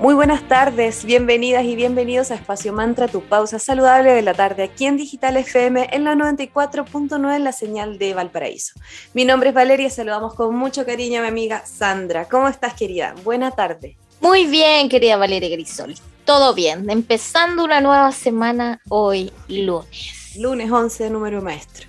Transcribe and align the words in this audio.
Muy 0.00 0.14
buenas 0.14 0.48
tardes, 0.48 1.04
bienvenidas 1.04 1.62
y 1.66 1.76
bienvenidos 1.76 2.30
a 2.30 2.34
Espacio 2.34 2.72
Mantra, 2.72 3.06
tu 3.06 3.20
pausa 3.20 3.58
saludable 3.58 4.14
de 4.14 4.22
la 4.22 4.32
tarde, 4.32 4.62
aquí 4.62 4.86
en 4.86 4.96
Digital 4.96 5.36
FM 5.36 5.90
en 5.92 6.04
la 6.04 6.14
94.9 6.14 7.36
en 7.36 7.44
la 7.44 7.52
señal 7.52 7.98
de 7.98 8.14
Valparaíso. 8.14 8.80
Mi 9.12 9.26
nombre 9.26 9.50
es 9.50 9.54
Valeria, 9.54 9.90
saludamos 9.90 10.32
con 10.32 10.56
mucho 10.56 10.86
cariño 10.86 11.18
a 11.18 11.24
mi 11.24 11.28
amiga 11.28 11.66
Sandra. 11.66 12.26
¿Cómo 12.30 12.48
estás, 12.48 12.72
querida? 12.72 13.14
Buena 13.24 13.50
tarde. 13.50 13.98
Muy 14.22 14.46
bien, 14.46 14.88
querida 14.88 15.18
Valeria 15.18 15.50
Grisol. 15.50 15.94
Todo 16.24 16.54
bien, 16.54 16.88
empezando 16.88 17.62
una 17.62 17.82
nueva 17.82 18.10
semana 18.12 18.80
hoy, 18.88 19.30
lunes. 19.48 20.34
Lunes 20.38 20.72
11, 20.72 21.10
número 21.10 21.42
maestro. 21.42 21.86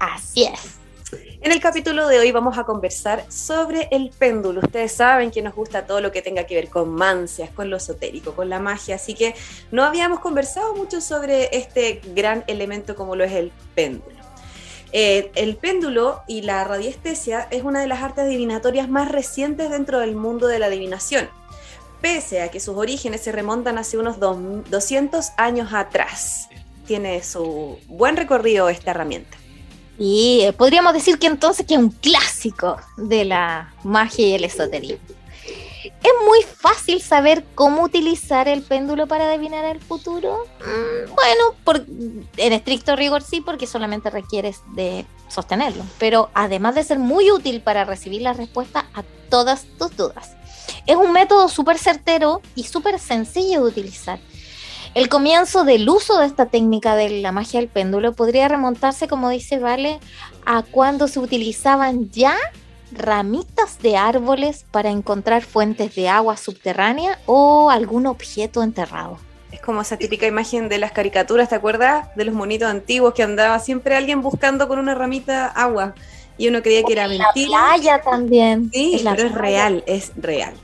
Así 0.00 0.42
es. 0.42 0.77
En 1.48 1.54
el 1.54 1.60
capítulo 1.60 2.06
de 2.08 2.18
hoy 2.18 2.30
vamos 2.30 2.58
a 2.58 2.64
conversar 2.64 3.24
sobre 3.32 3.88
el 3.90 4.10
péndulo. 4.10 4.60
Ustedes 4.60 4.92
saben 4.92 5.30
que 5.30 5.40
nos 5.40 5.54
gusta 5.54 5.86
todo 5.86 6.02
lo 6.02 6.12
que 6.12 6.20
tenga 6.20 6.44
que 6.44 6.54
ver 6.54 6.68
con 6.68 6.90
mancias, 6.90 7.48
con 7.48 7.70
lo 7.70 7.78
esotérico, 7.78 8.34
con 8.34 8.50
la 8.50 8.60
magia, 8.60 8.96
así 8.96 9.14
que 9.14 9.34
no 9.70 9.82
habíamos 9.82 10.20
conversado 10.20 10.74
mucho 10.74 11.00
sobre 11.00 11.56
este 11.56 12.02
gran 12.14 12.44
elemento 12.48 12.94
como 12.94 13.16
lo 13.16 13.24
es 13.24 13.32
el 13.32 13.50
péndulo. 13.74 14.18
Eh, 14.92 15.30
el 15.36 15.56
péndulo 15.56 16.20
y 16.26 16.42
la 16.42 16.64
radiestesia 16.64 17.48
es 17.50 17.62
una 17.62 17.80
de 17.80 17.86
las 17.86 18.02
artes 18.02 18.24
adivinatorias 18.24 18.90
más 18.90 19.10
recientes 19.10 19.70
dentro 19.70 20.00
del 20.00 20.16
mundo 20.16 20.48
de 20.48 20.58
la 20.58 20.66
adivinación, 20.66 21.30
pese 22.02 22.42
a 22.42 22.50
que 22.50 22.60
sus 22.60 22.76
orígenes 22.76 23.22
se 23.22 23.32
remontan 23.32 23.78
hace 23.78 23.96
unos 23.96 24.18
200 24.20 25.30
años 25.38 25.72
atrás. 25.72 26.50
Tiene 26.86 27.22
su 27.22 27.78
buen 27.86 28.18
recorrido 28.18 28.68
esta 28.68 28.90
herramienta. 28.90 29.37
Y 29.98 30.42
eh, 30.42 30.52
podríamos 30.52 30.92
decir 30.92 31.18
que 31.18 31.26
entonces 31.26 31.66
que 31.66 31.74
es 31.74 31.80
un 31.80 31.90
clásico 31.90 32.78
de 32.96 33.24
la 33.24 33.74
magia 33.82 34.28
y 34.28 34.34
el 34.34 34.44
esoterismo. 34.44 34.98
¿Es 35.84 36.12
muy 36.24 36.42
fácil 36.42 37.02
saber 37.02 37.44
cómo 37.54 37.82
utilizar 37.82 38.46
el 38.46 38.62
péndulo 38.62 39.06
para 39.06 39.28
adivinar 39.28 39.64
el 39.64 39.80
futuro? 39.80 40.46
Mm, 40.60 41.14
bueno, 41.14 42.26
en 42.36 42.52
estricto 42.52 42.94
rigor 42.94 43.22
sí, 43.22 43.40
porque 43.40 43.66
solamente 43.66 44.10
requieres 44.10 44.60
de 44.74 45.06
sostenerlo. 45.28 45.84
Pero 45.98 46.30
además 46.34 46.76
de 46.76 46.84
ser 46.84 46.98
muy 46.98 47.30
útil 47.30 47.60
para 47.62 47.84
recibir 47.84 48.22
la 48.22 48.32
respuesta 48.32 48.86
a 48.94 49.02
todas 49.28 49.66
tus 49.78 49.96
dudas. 49.96 50.36
Es 50.86 50.96
un 50.96 51.12
método 51.12 51.48
súper 51.48 51.78
certero 51.78 52.42
y 52.54 52.64
súper 52.64 52.98
sencillo 52.98 53.62
de 53.62 53.68
utilizar. 53.68 54.20
El 54.98 55.08
comienzo 55.08 55.62
del 55.62 55.88
uso 55.88 56.18
de 56.18 56.26
esta 56.26 56.46
técnica 56.46 56.96
de 56.96 57.20
la 57.20 57.30
magia 57.30 57.60
del 57.60 57.68
péndulo 57.68 58.14
podría 58.14 58.48
remontarse, 58.48 59.06
como 59.06 59.30
dice 59.30 59.60
Vale, 59.60 60.00
a 60.44 60.64
cuando 60.64 61.06
se 61.06 61.20
utilizaban 61.20 62.10
ya 62.10 62.34
ramitas 62.90 63.78
de 63.78 63.96
árboles 63.96 64.66
para 64.72 64.90
encontrar 64.90 65.42
fuentes 65.42 65.94
de 65.94 66.08
agua 66.08 66.36
subterránea 66.36 67.16
o 67.26 67.70
algún 67.70 68.08
objeto 68.08 68.60
enterrado. 68.64 69.20
Es 69.52 69.60
como 69.60 69.82
esa 69.82 69.98
típica 69.98 70.26
imagen 70.26 70.68
de 70.68 70.78
las 70.78 70.90
caricaturas, 70.90 71.48
¿te 71.48 71.54
acuerdas? 71.54 72.08
De 72.16 72.24
los 72.24 72.34
monitos 72.34 72.68
antiguos 72.68 73.14
que 73.14 73.22
andaba 73.22 73.60
siempre 73.60 73.94
alguien 73.94 74.20
buscando 74.20 74.66
con 74.66 74.80
una 74.80 74.96
ramita 74.96 75.46
agua 75.46 75.94
y 76.36 76.48
uno 76.48 76.60
creía 76.60 76.82
que 76.82 76.94
era 76.94 77.06
mentira. 77.06 77.48
La 77.48 77.68
playa 77.76 78.02
también. 78.02 78.68
Sí, 78.72 79.00
pero 79.04 79.28
es 79.28 79.32
real, 79.32 79.84
es 79.86 80.10
real. 80.16 80.54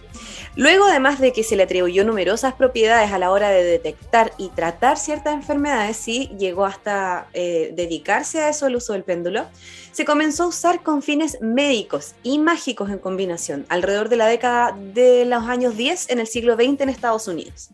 Luego, 0.57 0.85
además 0.85 1.19
de 1.19 1.33
que 1.33 1.43
se 1.43 1.57
le 1.57 1.65
atribuyó 1.65 2.05
numerosas 2.05 2.55
propiedades 2.55 3.11
a 3.11 3.19
la 3.19 3.33
hora 3.33 3.51
de 3.51 3.65
detectar 3.65 4.33
y 4.39 4.51
tratar 4.51 4.99
ciertas 4.99 5.35
enfermedades, 5.35 5.97
sí 5.97 6.31
llegó 6.39 6.65
hasta 6.65 7.27
eh, 7.33 7.73
dedicarse 7.75 8.41
a 8.41 8.51
eso 8.51 8.69
el 8.69 8.77
uso 8.77 8.93
del 8.93 9.03
péndulo, 9.03 9.47
se 9.91 10.05
comenzó 10.05 10.45
a 10.45 10.49
usar 10.49 10.85
con 10.85 11.03
fines 11.03 11.39
médicos 11.41 12.15
y 12.23 12.39
mágicos 12.39 12.91
en 12.91 13.01
combinación, 13.01 13.67
alrededor 13.69 14.09
de 14.09 14.17
la 14.17 14.27
década 14.27 14.79
de 14.95 15.25
los 15.25 15.43
años 15.43 15.77
10 15.77 16.11
en 16.11 16.21
el 16.21 16.29
siglo 16.29 16.55
XX 16.55 16.83
en 16.83 16.89
Estados 16.89 17.27
Unidos. 17.27 17.71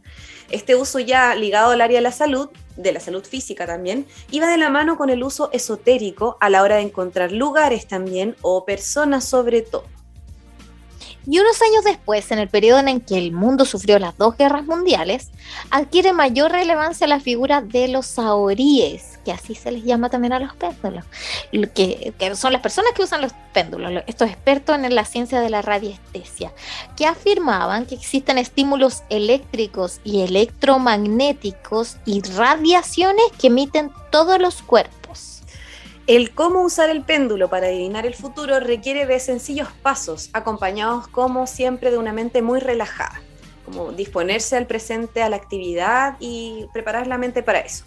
Este 0.51 0.75
uso 0.75 1.01
ya 1.01 1.35
ligado 1.35 1.73
al 1.73 1.83
área 1.83 1.99
de 1.99 2.03
la 2.03 2.13
salud, 2.13 2.49
de 2.77 2.93
la 2.93 3.01
salud 3.01 3.25
física 3.25 3.67
también, 3.67 4.07
iba 4.31 4.49
de 4.49 4.57
la 4.57 4.71
mano 4.71 4.97
con 4.97 5.11
el 5.11 5.23
uso 5.23 5.51
esotérico 5.53 6.39
a 6.41 6.49
la 6.49 6.63
hora 6.63 6.77
de 6.77 6.83
encontrar 6.83 7.31
lugares 7.31 7.87
también 7.87 8.37
o 8.41 8.65
personas 8.65 9.27
sobre 9.27 9.61
todo. 9.61 9.85
Y 11.27 11.39
unos 11.39 11.61
años 11.63 11.85
después, 11.85 12.31
en 12.31 12.39
el 12.39 12.49
periodo 12.49 12.81
en 12.81 13.01
que 13.01 13.19
el 13.19 13.33
mundo 13.33 13.65
sufrió 13.65 13.99
las 13.99 14.17
dos 14.17 14.37
guerras 14.37 14.65
mundiales, 14.65 15.31
adquiere 15.71 16.13
mayor 16.13 16.53
relevancia 16.53 17.07
la 17.07 17.21
figura 17.21 17.61
de 17.61 17.89
los 17.89 18.07
saoríes, 18.07 19.19
que 19.25 19.33
así 19.33 19.55
se 19.55 19.71
les 19.71 19.85
llama 19.85 20.09
también 20.09 20.33
a 20.33 20.41
los 20.41 20.55
péndulos, 20.55 21.05
que, 21.75 22.15
que 22.19 22.37
son 22.37 22.53
las 22.53 22.63
personas 22.63 22.93
que 22.95 23.03
usan 23.03 23.21
los 23.21 23.33
péndulos, 23.53 24.03
estos 24.07 24.29
expertos 24.29 24.77
en 24.77 24.95
la 24.95 25.05
ciencia 25.05 25.41
de 25.41 25.51
la 25.51 25.63
radiestesia, 25.63 26.53
que 26.97 27.07
afirmaban 27.07 27.87
que 27.87 27.95
existen 27.95 28.39
estímulos 28.39 29.03
eléctricos 29.11 30.01
y 30.05 30.23
electromagnéticos 30.23 31.97
y 32.07 32.23
radiaciones 32.23 33.25
que 33.39 33.49
emiten 33.49 33.93
todos 34.11 34.41
los 34.41 34.63
cuerpos 34.63 35.00
el 36.07 36.35
cómo 36.35 36.63
usar 36.63 36.91
el 36.91 37.03
péndulo 37.03 37.49
para 37.49 37.67
adivinar 37.67 38.07
el 38.07 38.15
futuro 38.15 38.59
requiere 38.61 39.07
de 39.07 39.21
sencillos 39.21 39.69
pasos, 39.83 40.31
acompañados 40.33 41.09
como 41.09 41.47
siempre 41.47 41.91
de 41.91 41.99
una 41.99 42.13
mente 42.13 42.43
muy 42.43 42.61
relajada, 42.61 43.21
como 43.65 43.93
disponerse 43.93 44.57
al 44.57 44.67
presente, 44.67 45.23
a 45.23 45.29
la 45.29 45.37
actividad 45.37 46.17
y 46.19 46.67
preparar 46.73 47.07
la 47.07 47.19
mente 47.19 47.43
para 47.43 47.61
eso. 47.61 47.85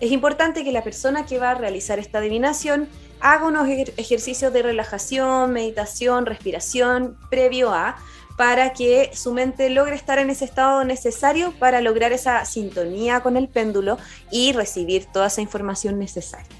Es 0.00 0.10
importante 0.10 0.64
que 0.64 0.72
la 0.72 0.82
persona 0.82 1.26
que 1.26 1.38
va 1.38 1.50
a 1.50 1.54
realizar 1.54 1.98
esta 1.98 2.18
adivinación 2.18 2.88
haga 3.20 3.46
unos 3.46 3.68
ejercicios 3.68 4.52
de 4.52 4.62
relajación, 4.62 5.52
meditación, 5.52 6.24
respiración 6.24 7.18
previo 7.28 7.72
a 7.72 7.96
para 8.38 8.72
que 8.72 9.10
su 9.12 9.34
mente 9.34 9.68
logre 9.68 9.94
estar 9.94 10.18
en 10.18 10.30
ese 10.30 10.46
estado 10.46 10.82
necesario 10.84 11.52
para 11.58 11.82
lograr 11.82 12.12
esa 12.12 12.46
sintonía 12.46 13.20
con 13.20 13.36
el 13.36 13.48
péndulo 13.48 13.98
y 14.30 14.52
recibir 14.52 15.04
toda 15.04 15.26
esa 15.26 15.42
información 15.42 15.98
necesaria. 15.98 16.59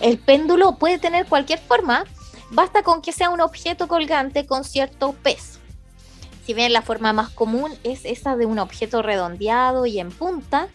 El 0.00 0.18
péndulo 0.18 0.76
puede 0.76 0.98
tener 0.98 1.26
cualquier 1.26 1.58
forma, 1.58 2.04
basta 2.50 2.82
con 2.82 3.02
que 3.02 3.12
sea 3.12 3.30
un 3.30 3.40
objeto 3.40 3.88
colgante 3.88 4.46
con 4.46 4.64
cierto 4.64 5.12
peso. 5.22 5.58
Si 6.46 6.52
bien 6.52 6.72
la 6.72 6.82
forma 6.82 7.12
más 7.12 7.30
común 7.30 7.72
es 7.84 8.04
esa 8.04 8.36
de 8.36 8.44
un 8.44 8.58
objeto 8.58 9.00
redondeado 9.00 9.86
y 9.86 9.98
en 9.98 10.10
punta, 10.10 10.68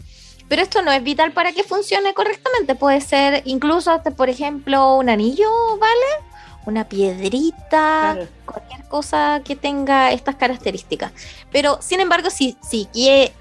pero 0.48 0.64
esto 0.64 0.82
no 0.82 0.92
es 0.92 1.04
vital 1.04 1.32
para 1.32 1.52
que 1.52 1.64
funcione 1.64 2.16
correctamente. 2.16 2.74
Puede 2.74 3.02
ser 3.02 3.44
incluso 3.46 3.92
hasta, 3.92 4.12
por 4.12 4.30
ejemplo, 4.30 4.96
un 4.96 5.10
anillo, 5.10 5.48
¿vale? 5.80 6.26
Una 6.66 6.90
piedrita, 6.90 8.28
cualquier 8.46 8.84
cosa 8.88 9.42
que 9.46 9.56
tenga 9.56 10.12
estas 10.12 10.36
características. 10.36 11.12
Pero, 11.52 11.78
sin 11.82 12.00
embargo, 12.00 12.32
sí, 12.32 12.58
sí 12.68 12.90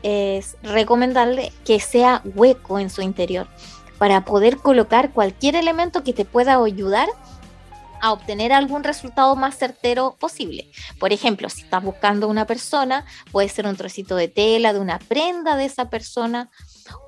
es 0.02 0.56
recomendable 0.62 1.50
que 1.64 1.80
sea 1.80 2.20
hueco 2.24 2.78
en 2.78 2.90
su 2.90 3.00
interior 3.00 3.48
para 3.98 4.24
poder 4.24 4.58
colocar 4.58 5.12
cualquier 5.12 5.56
elemento 5.56 6.04
que 6.04 6.12
te 6.12 6.24
pueda 6.24 6.62
ayudar 6.62 7.08
a 8.00 8.12
obtener 8.12 8.52
algún 8.52 8.84
resultado 8.84 9.34
más 9.36 9.56
certero 9.58 10.16
posible. 10.18 10.70
Por 10.98 11.12
ejemplo, 11.12 11.48
si 11.48 11.62
estás 11.62 11.82
buscando 11.82 12.28
una 12.28 12.46
persona, 12.46 13.04
puede 13.32 13.48
ser 13.48 13.66
un 13.66 13.76
trocito 13.76 14.16
de 14.16 14.28
tela 14.28 14.72
de 14.72 14.78
una 14.78 14.98
prenda 14.98 15.56
de 15.56 15.64
esa 15.64 15.90
persona, 15.90 16.48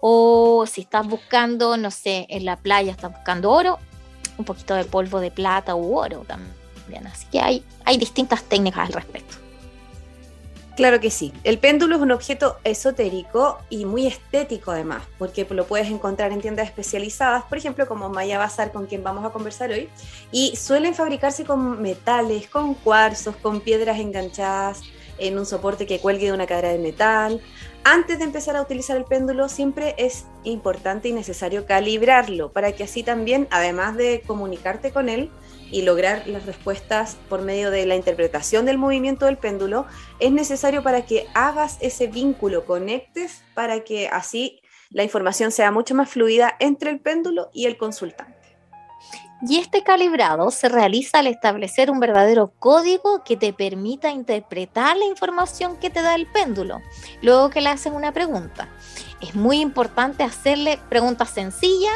o 0.01 0.67
si 0.67 0.83
estás 0.83 1.07
buscando, 1.07 1.77
no 1.77 1.91
sé, 1.91 2.27
en 2.29 2.45
la 2.45 2.57
playa 2.57 2.91
estás 2.91 3.13
buscando 3.13 3.51
oro, 3.51 3.79
un 4.37 4.45
poquito 4.45 4.75
de 4.75 4.85
polvo 4.85 5.21
de 5.21 5.31
plata 5.31 5.75
u 5.75 5.97
oro 5.97 6.25
también. 6.27 7.07
Así 7.07 7.27
que 7.31 7.41
hay, 7.41 7.65
hay 7.85 7.97
distintas 7.97 8.43
técnicas 8.43 8.89
al 8.89 8.93
respecto. 8.93 9.50
Claro 10.81 10.99
que 10.99 11.11
sí. 11.11 11.35
El 11.45 11.59
péndulo 11.59 11.97
es 11.97 12.01
un 12.01 12.11
objeto 12.11 12.57
esotérico 12.65 13.59
y 13.69 13.85
muy 13.85 14.07
estético 14.07 14.71
además, 14.71 15.03
porque 15.19 15.47
lo 15.51 15.67
puedes 15.67 15.91
encontrar 15.91 16.33
en 16.33 16.41
tiendas 16.41 16.69
especializadas, 16.69 17.45
por 17.45 17.59
ejemplo 17.59 17.87
como 17.87 18.09
Maya 18.09 18.39
Bazar, 18.39 18.73
con 18.73 18.87
quien 18.87 19.05
vamos 19.05 19.27
a 19.27 19.29
conversar 19.29 19.71
hoy, 19.73 19.91
y 20.33 20.57
suelen 20.57 20.95
fabricarse 20.95 21.45
con 21.45 21.83
metales, 21.83 22.49
con 22.49 22.73
cuarzos, 22.73 23.37
con 23.37 23.61
piedras 23.61 23.99
enganchadas 23.99 24.81
en 25.19 25.39
un 25.39 25.45
soporte 25.45 25.85
que 25.85 26.01
cuelgue 26.01 26.29
de 26.29 26.33
una 26.33 26.47
cadera 26.47 26.71
de 26.71 26.79
metal. 26.79 27.43
Antes 27.85 28.19
de 28.19 28.25
empezar 28.25 28.57
a 28.57 28.63
utilizar 28.63 28.97
el 28.97 29.05
péndulo, 29.05 29.51
siempre 29.51 29.95
es 29.99 30.25
importante 30.45 31.11
y 31.11 31.13
necesario 31.13 31.67
calibrarlo 31.67 32.53
para 32.53 32.73
que 32.73 32.85
así 32.85 33.03
también, 33.03 33.49
además 33.51 33.99
de 33.99 34.23
comunicarte 34.27 34.93
con 34.93 35.11
él, 35.11 35.31
y 35.71 35.83
lograr 35.83 36.27
las 36.27 36.47
respuestas 36.47 37.17
por 37.29 37.43
medio 37.43 37.71
de 37.71 37.87
la 37.87 37.97
interpretación 37.97 38.67
del 38.67 38.79
movimiento 38.79 39.27
del 39.27 39.39
péndulo, 39.39 39.87
es 40.19 40.33
necesario 40.33 40.83
para 40.83 41.03
que 41.07 41.27
hagas 41.35 41.79
ese 41.81 42.07
vínculo, 42.07 42.65
conectes 42.65 43.43
para 43.55 43.85
que 43.85 44.09
así 44.09 44.61
la 44.91 45.05
información 45.05 45.53
sea 45.53 45.71
mucho 45.71 45.95
más 45.95 46.11
fluida 46.11 46.57
entre 46.59 46.91
el 46.91 47.01
péndulo 47.01 47.51
y 47.53 47.67
el 47.67 47.79
consultante. 47.79 48.41
Y 49.43 49.57
este 49.57 49.83
calibrado 49.83 50.51
se 50.51 50.69
realiza 50.69 51.21
al 51.21 51.27
establecer 51.27 51.91
un 51.91 51.99
verdadero 51.99 52.53
código 52.59 53.25
que 53.25 53.39
te 53.39 53.55
permita 53.55 54.11
interpretar 54.11 54.99
la 54.99 55.07
información 55.07 55.79
que 55.79 55.89
te 55.89 56.03
da 56.03 56.15
el 56.15 56.27
péndulo, 56.27 56.83
luego 57.23 57.49
que 57.49 57.63
le 57.63 57.71
hacen 57.71 57.95
una 57.95 58.13
pregunta. 58.13 58.69
Es 59.23 59.35
muy 59.35 59.61
importante 59.61 60.25
hacerle 60.25 60.79
preguntas 60.91 61.31
sencillas 61.31 61.95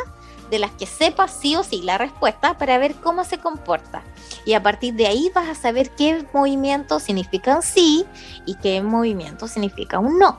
de 0.51 0.59
las 0.59 0.71
que 0.73 0.87
sepas 0.87 1.33
sí 1.33 1.57
o 1.57 1.63
sí 1.63 1.83
la 1.83 1.99
respuesta 1.99 2.59
para 2.59 2.79
ver 2.79 2.95
cómo 2.97 3.25
se 3.25 3.39
comporta. 3.39 4.03
Y 4.45 4.55
a 4.55 4.63
partir 4.63 4.95
de 4.95 5.07
ahí 5.07 5.31
vas 5.35 5.49
a 5.49 5.55
saber 5.55 5.91
qué 5.91 6.27
movimientos 6.33 7.03
significan 7.03 7.63
sí 7.63 8.05
y 8.47 8.57
qué 8.57 8.83
movimientos 8.83 9.53
significan 9.53 10.05
un 10.05 10.19
no. 10.19 10.39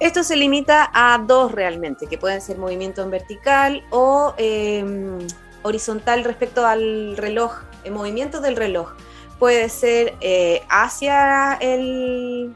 Esto 0.00 0.24
se 0.24 0.36
limita 0.36 0.90
a 0.92 1.18
dos 1.18 1.52
realmente, 1.52 2.06
que 2.06 2.18
pueden 2.18 2.40
ser 2.40 2.58
movimiento 2.58 3.02
en 3.02 3.10
vertical 3.10 3.84
o 3.90 4.34
em, 4.36 5.18
horizontal 5.62 6.24
respecto 6.24 6.66
al 6.66 7.16
reloj, 7.16 7.52
el 7.84 7.92
movimiento 7.92 8.40
del 8.40 8.56
reloj. 8.56 8.92
Puede 9.38 9.68
ser 9.68 10.14
eh, 10.20 10.62
hacia 10.68 11.54
el... 11.60 12.54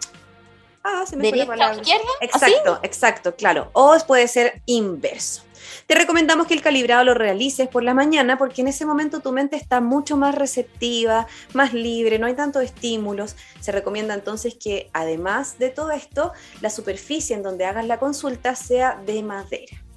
Ah, 0.82 1.04
se 1.06 1.16
me 1.16 1.28
fue 1.28 1.38
la 1.38 1.46
palabra. 1.46 1.76
Izquierda, 1.76 2.08
exacto, 2.20 2.80
exacto, 2.82 3.34
claro. 3.34 3.70
O 3.72 3.96
puede 4.06 4.26
ser 4.26 4.62
inverso. 4.66 5.42
Te 5.88 5.94
recomendamos 5.94 6.46
que 6.46 6.52
el 6.52 6.60
calibrado 6.60 7.02
lo 7.02 7.14
realices 7.14 7.66
por 7.66 7.82
la 7.82 7.94
mañana 7.94 8.36
porque 8.36 8.60
en 8.60 8.68
ese 8.68 8.84
momento 8.84 9.20
tu 9.20 9.32
mente 9.32 9.56
está 9.56 9.80
mucho 9.80 10.18
más 10.18 10.34
receptiva, 10.34 11.26
más 11.54 11.72
libre, 11.72 12.18
no 12.18 12.26
hay 12.26 12.34
tantos 12.34 12.62
estímulos. 12.62 13.36
Se 13.60 13.72
recomienda 13.72 14.12
entonces 14.12 14.54
que 14.54 14.90
además 14.92 15.58
de 15.58 15.70
todo 15.70 15.92
esto, 15.92 16.32
la 16.60 16.68
superficie 16.68 17.34
en 17.34 17.42
donde 17.42 17.64
hagas 17.64 17.86
la 17.86 17.98
consulta 17.98 18.54
sea 18.54 19.00
de 19.06 19.22
madera. 19.22 19.87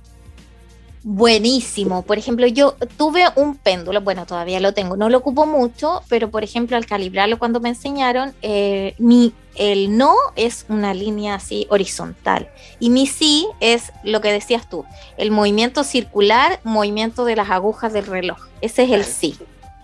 Buenísimo. 1.03 2.03
Por 2.03 2.19
ejemplo, 2.19 2.45
yo 2.45 2.75
tuve 2.95 3.25
un 3.35 3.57
péndulo, 3.57 4.01
bueno, 4.01 4.27
todavía 4.27 4.59
lo 4.59 4.73
tengo, 4.73 4.95
no 4.95 5.09
lo 5.09 5.17
ocupo 5.17 5.47
mucho, 5.47 6.03
pero 6.09 6.29
por 6.29 6.43
ejemplo, 6.43 6.77
al 6.77 6.85
calibrarlo 6.85 7.39
cuando 7.39 7.59
me 7.59 7.69
enseñaron, 7.69 8.35
eh, 8.43 8.93
mi, 8.99 9.33
el 9.55 9.97
no 9.97 10.13
es 10.35 10.65
una 10.69 10.93
línea 10.93 11.35
así 11.35 11.65
horizontal 11.69 12.49
y 12.79 12.91
mi 12.91 13.07
sí 13.07 13.47
es 13.59 13.91
lo 14.03 14.21
que 14.21 14.31
decías 14.31 14.69
tú, 14.69 14.85
el 15.17 15.31
movimiento 15.31 15.83
circular, 15.83 16.59
movimiento 16.63 17.25
de 17.25 17.35
las 17.35 17.49
agujas 17.49 17.93
del 17.93 18.05
reloj. 18.05 18.37
Ese 18.61 18.83
es 18.83 18.91
el 18.91 19.03
sí. 19.03 19.37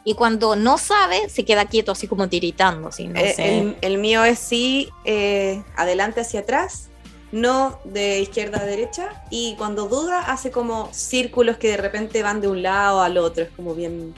Y 0.03 0.13
cuando 0.13 0.55
no 0.55 0.77
sabe, 0.77 1.27
se 1.29 1.43
queda 1.43 1.65
quieto 1.65 1.91
así 1.91 2.07
como 2.07 2.29
tiritando. 2.29 2.91
Eh, 2.97 3.75
el, 3.81 3.97
mío 3.97 4.23
es 4.23 4.39
sí, 4.39 4.87
eh, 5.03 5.63
adelante 5.75 6.21
hacia 6.21 6.41
atrás 6.41 6.89
no 7.31 7.79
de 7.83 8.19
izquierda 8.19 8.61
a 8.61 8.65
derecha, 8.65 9.23
y 9.29 9.55
cuando 9.57 9.87
duda 9.87 10.31
hace 10.31 10.51
como 10.51 10.89
círculos 10.93 11.57
que 11.57 11.69
de 11.69 11.77
repente 11.77 12.23
van 12.23 12.41
de 12.41 12.47
un 12.47 12.63
lado 12.63 13.01
al 13.01 13.17
otro, 13.17 13.43
es 13.43 13.49
como 13.55 13.75
bien 13.75 14.13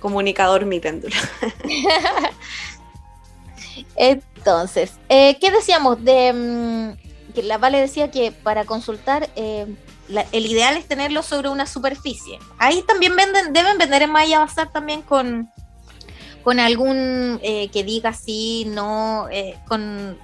comunicador 0.00 0.66
mi 0.66 0.80
péndulo. 0.80 1.14
Entonces, 3.96 4.94
eh, 5.08 5.38
¿qué 5.40 5.50
decíamos? 5.50 6.04
De, 6.04 6.32
mm, 6.32 7.32
que 7.32 7.42
la 7.44 7.58
Vale 7.58 7.80
decía 7.80 8.10
que 8.10 8.32
para 8.32 8.64
consultar 8.64 9.30
eh, 9.36 9.66
el 10.32 10.46
ideal 10.46 10.76
es 10.76 10.86
tenerlo 10.86 11.22
sobre 11.22 11.48
una 11.48 11.66
superficie. 11.66 12.38
Ahí 12.58 12.82
también 12.86 13.14
venden, 13.14 13.52
deben 13.52 13.78
vender 13.78 14.02
en 14.02 14.10
Maya 14.10 14.40
Bazar 14.40 14.72
también 14.72 15.02
con, 15.02 15.48
con 16.42 16.58
algún 16.58 17.38
eh, 17.42 17.68
que 17.68 17.84
diga 17.84 18.10
así, 18.10 18.64
no, 18.66 19.28
con 19.68 20.18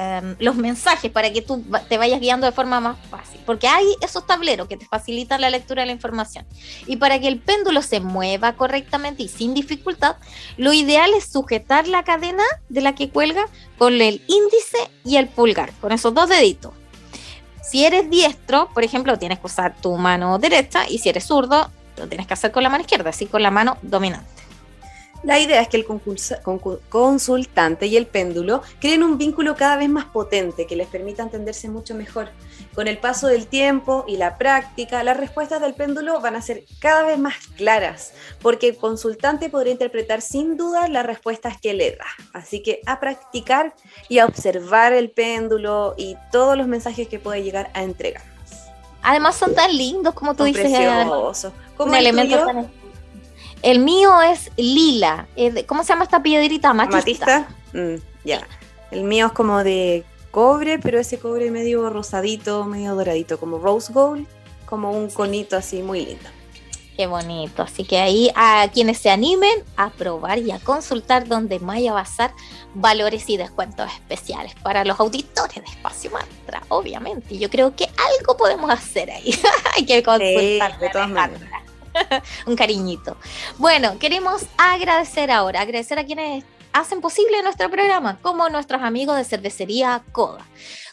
Em, 0.00 0.36
los 0.38 0.54
mensajes 0.54 1.10
para 1.10 1.32
que 1.32 1.42
tú 1.42 1.64
te 1.88 1.98
vayas 1.98 2.20
guiando 2.20 2.46
de 2.46 2.52
forma 2.52 2.78
más 2.78 2.96
fácil, 3.10 3.40
porque 3.44 3.66
hay 3.66 3.84
esos 4.00 4.24
tableros 4.28 4.68
que 4.68 4.76
te 4.76 4.86
facilitan 4.86 5.40
la 5.40 5.50
lectura 5.50 5.82
de 5.82 5.86
la 5.86 5.92
información. 5.92 6.46
Y 6.86 6.98
para 6.98 7.18
que 7.18 7.26
el 7.26 7.40
péndulo 7.40 7.82
se 7.82 7.98
mueva 7.98 8.52
correctamente 8.52 9.24
y 9.24 9.28
sin 9.28 9.54
dificultad, 9.54 10.14
lo 10.56 10.72
ideal 10.72 11.12
es 11.14 11.24
sujetar 11.24 11.88
la 11.88 12.04
cadena 12.04 12.44
de 12.68 12.80
la 12.80 12.94
que 12.94 13.08
cuelga 13.10 13.46
con 13.76 14.00
el 14.00 14.22
índice 14.28 14.78
y 15.04 15.16
el 15.16 15.26
pulgar, 15.26 15.72
con 15.80 15.90
esos 15.90 16.14
dos 16.14 16.28
deditos. 16.28 16.74
Si 17.60 17.84
eres 17.84 18.08
diestro, 18.08 18.68
por 18.72 18.84
ejemplo, 18.84 19.18
tienes 19.18 19.40
que 19.40 19.46
usar 19.46 19.74
tu 19.80 19.96
mano 19.96 20.38
derecha 20.38 20.88
y 20.88 20.98
si 20.98 21.08
eres 21.08 21.24
zurdo, 21.24 21.72
lo 21.96 22.06
tienes 22.06 22.28
que 22.28 22.34
hacer 22.34 22.52
con 22.52 22.62
la 22.62 22.68
mano 22.68 22.82
izquierda, 22.82 23.10
así 23.10 23.26
con 23.26 23.42
la 23.42 23.50
mano 23.50 23.78
dominante. 23.82 24.30
La 25.24 25.40
idea 25.40 25.60
es 25.60 25.68
que 25.68 25.76
el 25.76 25.84
consultante 26.88 27.86
y 27.86 27.96
el 27.96 28.06
péndulo 28.06 28.62
creen 28.80 29.02
un 29.02 29.18
vínculo 29.18 29.56
cada 29.56 29.76
vez 29.76 29.88
más 29.88 30.04
potente 30.04 30.66
que 30.66 30.76
les 30.76 30.86
permita 30.86 31.24
entenderse 31.24 31.68
mucho 31.68 31.94
mejor. 31.94 32.28
Con 32.74 32.86
el 32.86 32.98
paso 32.98 33.26
del 33.26 33.48
tiempo 33.48 34.04
y 34.06 34.16
la 34.16 34.38
práctica, 34.38 35.02
las 35.02 35.16
respuestas 35.16 35.60
del 35.60 35.74
péndulo 35.74 36.20
van 36.20 36.36
a 36.36 36.42
ser 36.42 36.64
cada 36.80 37.02
vez 37.02 37.18
más 37.18 37.34
claras, 37.56 38.12
porque 38.40 38.68
el 38.68 38.76
consultante 38.76 39.50
podrá 39.50 39.70
interpretar 39.70 40.20
sin 40.20 40.56
duda 40.56 40.86
las 40.86 41.04
respuestas 41.04 41.60
que 41.60 41.74
le 41.74 41.96
da. 41.96 42.06
Así 42.32 42.62
que 42.62 42.80
a 42.86 43.00
practicar 43.00 43.74
y 44.08 44.20
a 44.20 44.26
observar 44.26 44.92
el 44.92 45.10
péndulo 45.10 45.94
y 45.96 46.16
todos 46.30 46.56
los 46.56 46.68
mensajes 46.68 47.08
que 47.08 47.18
puede 47.18 47.42
llegar 47.42 47.70
a 47.74 47.82
entregarnos. 47.82 48.28
Además 49.02 49.34
son 49.34 49.54
tan 49.54 49.76
lindos 49.76 50.14
como 50.14 50.34
tú 50.34 50.44
dices. 50.44 50.62
Preciosos. 50.62 51.52
Como 51.76 51.94
el 51.94 52.06
el 53.62 53.80
mío 53.80 54.22
es 54.22 54.50
lila. 54.56 55.26
¿Cómo 55.66 55.82
se 55.82 55.88
llama 55.88 56.04
esta 56.04 56.22
piedrita? 56.22 56.72
Matista. 56.72 57.48
Mm, 57.72 57.96
ya. 58.24 58.46
El 58.90 59.04
mío 59.04 59.26
es 59.26 59.32
como 59.32 59.62
de 59.62 60.04
cobre, 60.30 60.78
pero 60.78 60.98
ese 60.98 61.18
cobre 61.18 61.50
medio 61.50 61.88
rosadito, 61.90 62.64
medio 62.64 62.94
doradito, 62.94 63.38
como 63.38 63.58
rose 63.58 63.92
gold, 63.92 64.26
como 64.66 64.92
un 64.92 65.10
conito 65.10 65.56
así 65.56 65.82
muy 65.82 66.04
lindo. 66.04 66.28
Qué 66.96 67.06
bonito. 67.06 67.62
Así 67.62 67.84
que 67.84 67.98
ahí 67.98 68.28
a 68.34 68.68
quienes 68.74 68.98
se 68.98 69.08
animen 69.08 69.62
a 69.76 69.90
probar 69.90 70.38
y 70.38 70.50
a 70.50 70.58
consultar 70.58 71.28
donde 71.28 71.60
Maya 71.60 71.92
Bazar 71.92 72.32
valores 72.74 73.28
y 73.28 73.36
descuentos 73.36 73.88
especiales 73.92 74.54
para 74.64 74.84
los 74.84 74.98
auditores 74.98 75.54
de 75.54 75.70
Espacio 75.70 76.10
Mantra, 76.10 76.62
obviamente. 76.68 77.38
Yo 77.38 77.50
creo 77.50 77.76
que 77.76 77.84
algo 77.84 78.36
podemos 78.36 78.68
hacer 78.70 79.12
ahí. 79.12 79.32
Hay 79.76 79.86
que 79.86 80.02
consultar. 80.02 80.78
de 80.80 80.90
todas 80.90 81.08
maneras. 81.08 81.67
un 82.46 82.56
cariñito. 82.56 83.16
Bueno, 83.58 83.98
queremos 83.98 84.46
agradecer 84.56 85.30
ahora, 85.30 85.60
agradecer 85.60 85.98
a 85.98 86.04
quienes 86.04 86.44
hacen 86.72 87.00
posible 87.00 87.42
nuestro 87.42 87.70
programa, 87.70 88.18
como 88.22 88.48
nuestros 88.48 88.82
amigos 88.82 89.16
de 89.16 89.24
cervecería 89.24 90.02
Coda. 90.12 90.44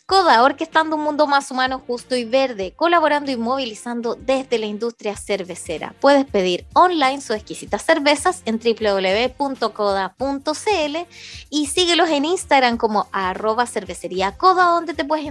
Coda, 0.08 0.44
orquestando 0.44 0.96
un 0.98 1.04
mundo 1.04 1.26
más 1.26 1.50
humano, 1.50 1.82
justo 1.88 2.16
y 2.16 2.26
verde, 2.26 2.74
colaborando 2.76 3.32
y 3.32 3.38
movilizando 3.38 4.14
desde 4.14 4.60
la 4.60 4.68
industria 4.68 5.18
cervecera. 5.18 5.96
Puedes 6.00 6.26
pedir 6.26 6.68
online 6.74 7.22
sus 7.22 7.36
exquisitas 7.36 7.84
cervezas 7.84 8.44
en 8.46 8.60
www.coda.cl 8.60 9.68
y 11.50 11.66
síguelos 11.66 12.10
en 12.10 12.26
Instagram 12.26 12.78
como 12.78 13.08
arroba 13.12 13.66
cervecería 13.66 14.36
donde 14.40 14.94
te 14.94 15.06
puedes 15.06 15.26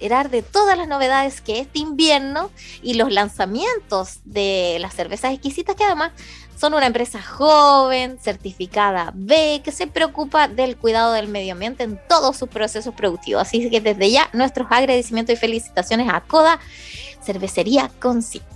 entender 0.00 0.30
de 0.30 0.42
todas 0.42 0.76
las 0.76 0.88
novedades 0.88 1.40
que 1.40 1.60
este 1.60 1.78
invierno 1.78 2.50
y 2.82 2.94
los 2.94 3.12
lanzamientos 3.12 4.20
de 4.24 4.78
las 4.80 4.94
cervezas 4.94 5.32
exquisitas 5.32 5.76
que 5.76 5.84
además 5.84 6.12
son 6.58 6.72
una 6.72 6.86
empresa 6.86 7.20
joven, 7.22 8.18
certificada 8.18 9.12
B, 9.14 9.60
que 9.62 9.72
se 9.72 9.86
preocupa 9.86 10.48
del 10.48 10.76
cuidado 10.76 11.12
del 11.12 11.28
medio 11.28 11.52
ambiente 11.52 11.84
en 11.84 12.00
todos 12.08 12.36
sus 12.36 12.48
procesos 12.48 12.94
productivos. 12.94 13.42
Así 13.42 13.68
que 13.68 13.80
desde 13.80 14.10
ya 14.10 14.30
nuestros 14.32 14.66
agradecimientos 14.70 15.34
y 15.34 15.36
felicitaciones 15.36 16.08
a 16.10 16.22
Coda 16.22 16.58
Cervecería 17.22 17.90
Consciente. 18.00 18.55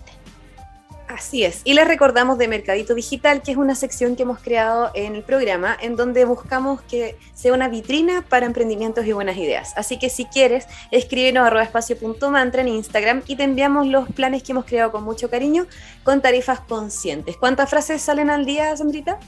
Así 1.15 1.45
es. 1.45 1.63
Y 1.65 1.75
les 1.75 1.89
recordamos 1.89 2.39
de 2.39 2.47
Mercadito 2.47 2.95
Digital, 2.95 3.43
que 3.43 3.51
es 3.51 3.57
una 3.57 3.75
sección 3.75 4.15
que 4.15 4.23
hemos 4.23 4.39
creado 4.39 4.93
en 4.95 5.17
el 5.17 5.25
programa, 5.25 5.77
en 5.81 5.97
donde 5.97 6.25
buscamos 6.25 6.83
que 6.83 7.19
sea 7.35 7.53
una 7.53 7.69
vitrina 7.69 8.25
para 8.29 8.47
emprendimientos 8.47 9.05
y 9.07 9.13
buenas 9.13 9.37
ideas. 9.37 9.73
Así 9.77 9.99
que 9.99 10.09
si 10.09 10.27
quieres, 10.27 10.67
escríbenos 10.93 11.51
a 11.51 11.63
espacio.mantra 11.63 12.61
en 12.63 12.69
Instagram 12.69 13.23
y 13.27 13.35
te 13.35 13.43
enviamos 13.43 13.89
los 13.89 14.09
planes 14.11 14.45
que 14.45 14.53
hemos 14.53 14.65
creado 14.65 14.93
con 14.93 15.03
mucho 15.03 15.29
cariño 15.29 15.67
con 16.05 16.23
tarifas 16.23 16.61
conscientes. 16.61 17.37
¿Cuántas 17.37 17.69
frases 17.69 18.01
salen 18.01 18.31
al 18.31 18.47
día, 18.47 18.77
Sandrita? 18.77 19.19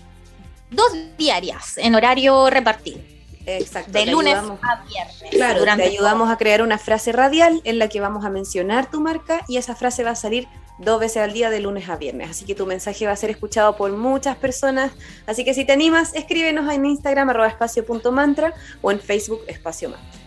Dos 0.70 0.92
diarias, 1.18 1.78
en 1.78 1.96
horario 1.96 2.48
repartido. 2.48 3.00
Exacto. 3.44 3.90
De 3.90 4.06
lunes 4.06 4.36
a 4.36 4.84
viernes. 4.84 5.22
Claro, 5.32 5.64
te 5.64 5.82
ayudamos 5.82 6.30
a 6.30 6.36
crear 6.36 6.62
una 6.62 6.78
frase 6.78 7.10
radial 7.10 7.60
en 7.64 7.80
la 7.80 7.88
que 7.88 8.00
vamos 8.00 8.24
a 8.24 8.30
mencionar 8.30 8.88
tu 8.88 9.00
marca 9.00 9.44
y 9.48 9.56
esa 9.56 9.74
frase 9.74 10.04
va 10.04 10.10
a 10.10 10.14
salir 10.14 10.46
dos 10.84 11.00
veces 11.00 11.18
al 11.18 11.32
día 11.32 11.50
de 11.50 11.60
lunes 11.60 11.88
a 11.88 11.96
viernes. 11.96 12.30
Así 12.30 12.44
que 12.44 12.54
tu 12.54 12.66
mensaje 12.66 13.06
va 13.06 13.12
a 13.12 13.16
ser 13.16 13.30
escuchado 13.30 13.76
por 13.76 13.92
muchas 13.92 14.36
personas. 14.36 14.92
Así 15.26 15.44
que 15.44 15.54
si 15.54 15.64
te 15.64 15.72
animas, 15.72 16.14
escríbenos 16.14 16.72
en 16.72 16.86
Instagram 16.86 17.30
arroba 17.30 17.48
espacio.mantra 17.48 18.54
o 18.80 18.90
en 18.90 19.00
Facebook 19.00 19.42
espacio 19.46 19.90
mantra. 19.90 20.22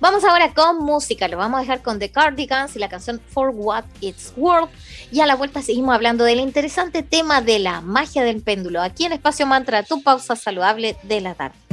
Vamos 0.00 0.22
ahora 0.22 0.54
con 0.54 0.78
música, 0.78 1.26
lo 1.26 1.36
vamos 1.36 1.58
a 1.58 1.62
dejar 1.62 1.82
con 1.82 1.98
The 1.98 2.12
Cardigans 2.12 2.76
y 2.76 2.78
la 2.78 2.88
canción 2.88 3.20
For 3.30 3.50
What 3.52 3.84
It's 4.00 4.32
Worth. 4.36 4.70
Y 5.10 5.20
a 5.20 5.26
la 5.26 5.34
vuelta 5.34 5.60
seguimos 5.60 5.92
hablando 5.92 6.22
del 6.22 6.38
interesante 6.38 7.02
tema 7.02 7.40
de 7.40 7.58
la 7.58 7.80
magia 7.80 8.22
del 8.22 8.40
péndulo. 8.40 8.80
Aquí 8.80 9.06
en 9.06 9.12
Espacio 9.12 9.44
Mantra, 9.44 9.82
tu 9.82 10.02
pausa 10.02 10.36
saludable 10.36 10.96
de 11.02 11.20
la 11.20 11.34
tarde. 11.34 11.67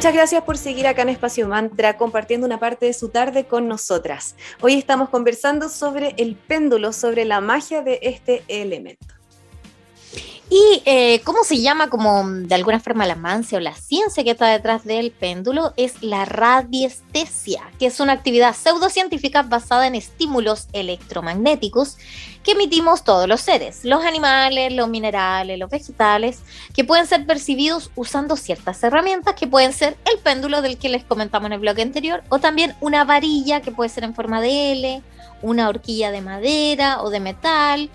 Muchas 0.00 0.14
gracias 0.14 0.44
por 0.44 0.56
seguir 0.56 0.86
acá 0.86 1.02
en 1.02 1.10
Espacio 1.10 1.46
Mantra 1.46 1.98
compartiendo 1.98 2.46
una 2.46 2.58
parte 2.58 2.86
de 2.86 2.94
su 2.94 3.10
tarde 3.10 3.44
con 3.44 3.68
nosotras. 3.68 4.34
Hoy 4.62 4.72
estamos 4.72 5.10
conversando 5.10 5.68
sobre 5.68 6.14
el 6.16 6.36
péndulo, 6.36 6.94
sobre 6.94 7.26
la 7.26 7.42
magia 7.42 7.82
de 7.82 7.98
este 8.00 8.42
elemento. 8.48 9.19
Y 10.52 10.82
eh, 10.84 11.20
cómo 11.22 11.44
se 11.44 11.60
llama 11.60 11.90
como 11.90 12.28
de 12.28 12.56
alguna 12.56 12.80
forma 12.80 13.06
la 13.06 13.14
mancia 13.14 13.58
o 13.58 13.60
la 13.60 13.72
ciencia 13.72 14.24
que 14.24 14.32
está 14.32 14.48
detrás 14.48 14.82
del 14.82 15.12
péndulo 15.12 15.72
es 15.76 16.02
la 16.02 16.24
radiestesia, 16.24 17.62
que 17.78 17.86
es 17.86 18.00
una 18.00 18.14
actividad 18.14 18.56
pseudocientífica 18.56 19.42
basada 19.42 19.86
en 19.86 19.94
estímulos 19.94 20.66
electromagnéticos 20.72 21.98
que 22.42 22.52
emitimos 22.52 23.04
todos 23.04 23.28
los 23.28 23.40
seres, 23.40 23.84
los 23.84 24.04
animales, 24.04 24.72
los 24.72 24.88
minerales, 24.88 25.56
los 25.56 25.70
vegetales, 25.70 26.40
que 26.74 26.82
pueden 26.82 27.06
ser 27.06 27.26
percibidos 27.26 27.92
usando 27.94 28.36
ciertas 28.36 28.82
herramientas 28.82 29.36
que 29.36 29.46
pueden 29.46 29.72
ser 29.72 29.96
el 30.12 30.18
péndulo 30.18 30.62
del 30.62 30.78
que 30.78 30.88
les 30.88 31.04
comentamos 31.04 31.46
en 31.46 31.52
el 31.52 31.60
bloque 31.60 31.82
anterior 31.82 32.24
o 32.28 32.40
también 32.40 32.74
una 32.80 33.04
varilla 33.04 33.60
que 33.60 33.70
puede 33.70 33.88
ser 33.88 34.02
en 34.02 34.16
forma 34.16 34.40
de 34.40 34.72
L, 34.72 35.02
una 35.42 35.68
horquilla 35.68 36.10
de 36.10 36.22
madera 36.22 37.02
o 37.02 37.10
de 37.10 37.20
metal 37.20 37.88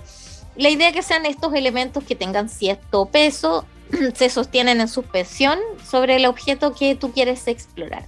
la 0.56 0.70
idea 0.70 0.90
es 0.90 0.96
que 0.96 1.02
sean 1.02 1.26
estos 1.26 1.54
elementos 1.54 2.04
que 2.04 2.16
tengan 2.16 2.50
cierto 2.50 3.06
peso, 3.06 3.66
se 4.16 4.30
sostienen 4.30 4.82
en 4.82 4.88
suspensión 4.88 5.60
sobre 5.90 6.16
el 6.16 6.26
objeto 6.26 6.74
que 6.74 6.96
tú 6.96 7.12
quieres 7.12 7.48
explorar. 7.48 8.06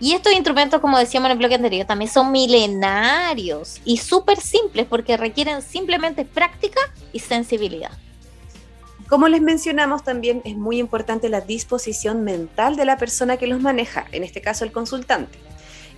Y 0.00 0.12
estos 0.12 0.32
instrumentos, 0.32 0.80
como 0.80 0.98
decíamos 0.98 1.28
en 1.28 1.32
el 1.32 1.38
bloque 1.38 1.54
anterior, 1.54 1.86
también 1.86 2.10
son 2.10 2.32
milenarios 2.32 3.80
y 3.84 3.98
súper 3.98 4.40
simples 4.40 4.86
porque 4.86 5.16
requieren 5.16 5.62
simplemente 5.62 6.24
práctica 6.24 6.80
y 7.12 7.20
sensibilidad. 7.20 7.92
Como 9.08 9.28
les 9.28 9.40
mencionamos, 9.40 10.02
también 10.02 10.42
es 10.44 10.56
muy 10.56 10.78
importante 10.78 11.28
la 11.28 11.40
disposición 11.40 12.24
mental 12.24 12.74
de 12.74 12.84
la 12.84 12.96
persona 12.96 13.36
que 13.36 13.46
los 13.46 13.60
maneja, 13.60 14.06
en 14.12 14.24
este 14.24 14.40
caso 14.40 14.64
el 14.64 14.72
consultante. 14.72 15.38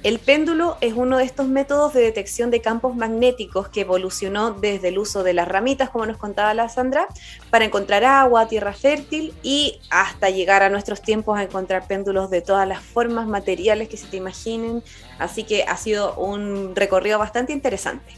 El 0.06 0.20
péndulo 0.20 0.76
es 0.80 0.92
uno 0.94 1.18
de 1.18 1.24
estos 1.24 1.48
métodos 1.48 1.92
de 1.92 2.00
detección 2.00 2.52
de 2.52 2.60
campos 2.60 2.94
magnéticos 2.94 3.68
que 3.68 3.80
evolucionó 3.80 4.52
desde 4.52 4.90
el 4.90 5.00
uso 5.00 5.24
de 5.24 5.32
las 5.32 5.48
ramitas, 5.48 5.90
como 5.90 6.06
nos 6.06 6.16
contaba 6.16 6.54
la 6.54 6.68
Sandra, 6.68 7.08
para 7.50 7.64
encontrar 7.64 8.04
agua, 8.04 8.46
tierra 8.46 8.72
fértil 8.72 9.34
y 9.42 9.80
hasta 9.90 10.30
llegar 10.30 10.62
a 10.62 10.68
nuestros 10.68 11.02
tiempos 11.02 11.36
a 11.36 11.42
encontrar 11.42 11.88
péndulos 11.88 12.30
de 12.30 12.40
todas 12.40 12.68
las 12.68 12.84
formas 12.84 13.26
materiales 13.26 13.88
que 13.88 13.96
se 13.96 14.06
te 14.06 14.18
imaginen. 14.18 14.84
Así 15.18 15.42
que 15.42 15.64
ha 15.64 15.76
sido 15.76 16.14
un 16.14 16.76
recorrido 16.76 17.18
bastante 17.18 17.52
interesante. 17.52 18.16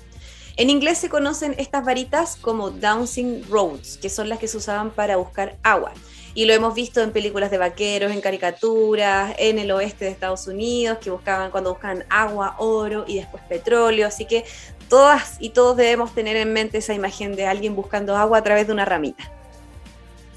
En 0.59 0.69
inglés 0.69 0.99
se 0.99 1.09
conocen 1.09 1.55
estas 1.57 1.87
varitas 1.87 2.37
como 2.37 2.69
Dowsing 2.69 3.47
Roads, 3.49 3.97
que 3.97 4.11
son 4.11 4.29
las 4.29 4.39
que 4.39 4.49
se 4.49 4.59
usaban 4.59 4.91
para 4.91 5.17
buscar 5.17 5.57
agua 5.63 5.95
y 6.35 6.45
lo 6.45 6.53
hemos 6.53 6.75
visto 6.75 7.01
en 7.01 7.13
películas 7.13 7.51
de 7.51 7.59
vaqueros, 7.59 8.13
en 8.13 8.21
caricaturas, 8.21 9.35
en 9.39 9.59
el 9.59 9.71
oeste 9.71 10.05
de 10.05 10.11
Estados 10.11 10.47
Unidos, 10.47 10.99
que 10.99 11.11
buscaban 11.11 11.51
cuando 11.51 11.71
buscan 11.71 12.05
agua, 12.09 12.57
oro 12.59 13.05
y 13.07 13.17
después 13.17 13.43
petróleo, 13.49 14.07
así 14.07 14.25
que 14.25 14.45
todas 14.89 15.37
y 15.41 15.51
todos 15.51 15.77
debemos 15.77 16.15
tener 16.15 16.37
en 16.37 16.53
mente 16.53 16.79
esa 16.79 16.95
imagen 16.95 17.37
de 17.37 17.47
alguien 17.47 17.75
buscando 17.75 18.17
agua 18.17 18.39
a 18.39 18.43
través 18.43 18.67
de 18.67 18.73
una 18.73 18.85
ramita. 18.85 19.31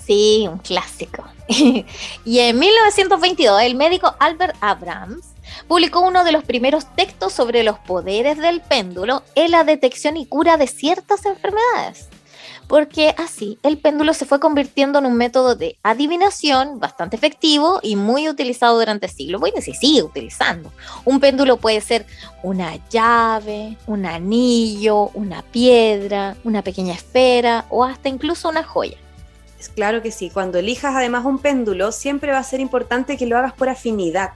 Sí, 0.05 0.47
un 0.51 0.57
clásico. 0.57 1.23
y 2.25 2.39
en 2.39 2.59
1922 2.59 3.61
el 3.61 3.75
médico 3.75 4.15
Albert 4.19 4.55
Abrams 4.61 5.27
publicó 5.67 6.01
uno 6.01 6.23
de 6.23 6.31
los 6.31 6.43
primeros 6.43 6.85
textos 6.95 7.33
sobre 7.33 7.63
los 7.63 7.77
poderes 7.79 8.37
del 8.37 8.61
péndulo 8.61 9.23
en 9.35 9.51
la 9.51 9.63
detección 9.63 10.17
y 10.17 10.25
cura 10.25 10.57
de 10.57 10.67
ciertas 10.67 11.25
enfermedades 11.25 12.10
porque 12.71 13.13
así 13.17 13.59
el 13.63 13.77
péndulo 13.77 14.13
se 14.13 14.25
fue 14.25 14.39
convirtiendo 14.39 14.99
en 14.99 15.05
un 15.05 15.15
método 15.15 15.55
de 15.55 15.75
adivinación 15.83 16.79
bastante 16.79 17.17
efectivo 17.17 17.81
y 17.83 17.97
muy 17.97 18.29
utilizado 18.29 18.79
durante 18.79 19.09
siglos. 19.09 19.41
Bueno, 19.41 19.57
se 19.59 19.73
sigue 19.73 20.03
utilizando. 20.03 20.71
Un 21.03 21.19
péndulo 21.19 21.57
puede 21.57 21.81
ser 21.81 22.05
una 22.43 22.79
llave, 22.89 23.75
un 23.87 24.05
anillo, 24.05 25.09
una 25.15 25.41
piedra, 25.41 26.37
una 26.45 26.61
pequeña 26.61 26.93
esfera 26.93 27.65
o 27.67 27.83
hasta 27.83 28.07
incluso 28.07 28.47
una 28.47 28.63
joya. 28.63 28.95
Es 29.59 29.67
claro 29.67 30.01
que 30.01 30.11
sí, 30.11 30.29
cuando 30.29 30.57
elijas 30.57 30.95
además 30.95 31.25
un 31.25 31.39
péndulo, 31.39 31.91
siempre 31.91 32.31
va 32.31 32.37
a 32.37 32.43
ser 32.43 32.61
importante 32.61 33.17
que 33.17 33.25
lo 33.25 33.37
hagas 33.37 33.51
por 33.51 33.67
afinidad 33.67 34.29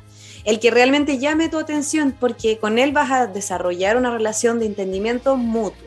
el 0.44 0.60
que 0.60 0.72
realmente 0.72 1.18
llame 1.18 1.50
tu 1.50 1.58
atención, 1.58 2.16
porque 2.20 2.60
con 2.60 2.78
él 2.78 2.92
vas 2.92 3.12
a 3.12 3.26
desarrollar 3.28 3.98
una 3.98 4.12
relación 4.12 4.60
de 4.60 4.68
entendimiento 4.68 5.38
mutuo. 5.38 5.85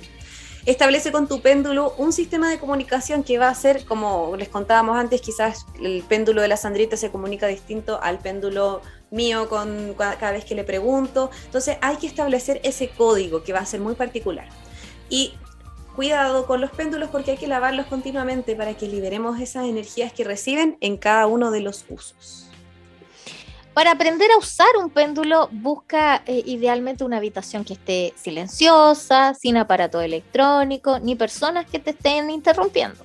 Establece 0.68 1.12
con 1.12 1.26
tu 1.28 1.40
péndulo 1.40 1.94
un 1.96 2.12
sistema 2.12 2.50
de 2.50 2.58
comunicación 2.58 3.24
que 3.24 3.38
va 3.38 3.48
a 3.48 3.54
ser, 3.54 3.86
como 3.86 4.36
les 4.36 4.50
contábamos 4.50 4.98
antes, 4.98 5.22
quizás 5.22 5.64
el 5.80 6.02
péndulo 6.06 6.42
de 6.42 6.48
la 6.48 6.58
Sandrita 6.58 6.98
se 6.98 7.10
comunica 7.10 7.46
distinto 7.46 7.98
al 8.02 8.18
péndulo 8.18 8.82
mío 9.10 9.48
con 9.48 9.94
cada 9.96 10.32
vez 10.32 10.44
que 10.44 10.54
le 10.54 10.64
pregunto. 10.64 11.30
Entonces 11.46 11.78
hay 11.80 11.96
que 11.96 12.06
establecer 12.06 12.60
ese 12.64 12.90
código 12.90 13.42
que 13.42 13.54
va 13.54 13.60
a 13.60 13.64
ser 13.64 13.80
muy 13.80 13.94
particular. 13.94 14.46
Y 15.08 15.32
cuidado 15.96 16.44
con 16.44 16.60
los 16.60 16.70
péndulos 16.70 17.08
porque 17.08 17.30
hay 17.30 17.38
que 17.38 17.46
lavarlos 17.46 17.86
continuamente 17.86 18.54
para 18.54 18.74
que 18.74 18.88
liberemos 18.88 19.40
esas 19.40 19.64
energías 19.64 20.12
que 20.12 20.24
reciben 20.24 20.76
en 20.82 20.98
cada 20.98 21.26
uno 21.28 21.50
de 21.50 21.60
los 21.60 21.86
usos. 21.88 22.47
Para 23.78 23.92
aprender 23.92 24.28
a 24.32 24.38
usar 24.38 24.66
un 24.82 24.90
péndulo, 24.90 25.48
busca 25.52 26.24
eh, 26.26 26.42
idealmente 26.46 27.04
una 27.04 27.18
habitación 27.18 27.64
que 27.64 27.74
esté 27.74 28.12
silenciosa, 28.16 29.34
sin 29.34 29.56
aparato 29.56 30.00
electrónico, 30.00 30.98
ni 30.98 31.14
personas 31.14 31.64
que 31.64 31.78
te 31.78 31.90
estén 31.90 32.28
interrumpiendo. 32.28 32.98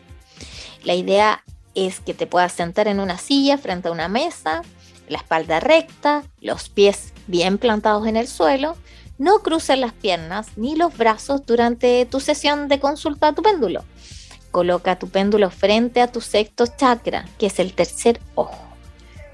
La 0.83 0.95
idea 0.95 1.43
es 1.75 1.99
que 1.99 2.15
te 2.15 2.25
puedas 2.25 2.53
sentar 2.53 2.87
en 2.87 2.99
una 2.99 3.19
silla 3.19 3.59
frente 3.59 3.87
a 3.87 3.91
una 3.91 4.07
mesa, 4.07 4.63
la 5.07 5.19
espalda 5.19 5.59
recta, 5.59 6.23
los 6.41 6.69
pies 6.69 7.13
bien 7.27 7.59
plantados 7.59 8.07
en 8.07 8.17
el 8.17 8.27
suelo, 8.27 8.75
no 9.19 9.43
cruces 9.43 9.77
las 9.77 9.93
piernas 9.93 10.47
ni 10.55 10.75
los 10.75 10.97
brazos 10.97 11.45
durante 11.45 12.07
tu 12.07 12.19
sesión 12.19 12.67
de 12.67 12.79
consulta 12.79 13.27
a 13.27 13.35
tu 13.35 13.43
péndulo. 13.43 13.83
Coloca 14.49 14.97
tu 14.97 15.07
péndulo 15.07 15.51
frente 15.51 16.01
a 16.01 16.11
tu 16.11 16.19
sexto 16.19 16.65
chakra, 16.65 17.25
que 17.37 17.45
es 17.45 17.59
el 17.59 17.75
tercer 17.75 18.19
ojo. 18.33 18.72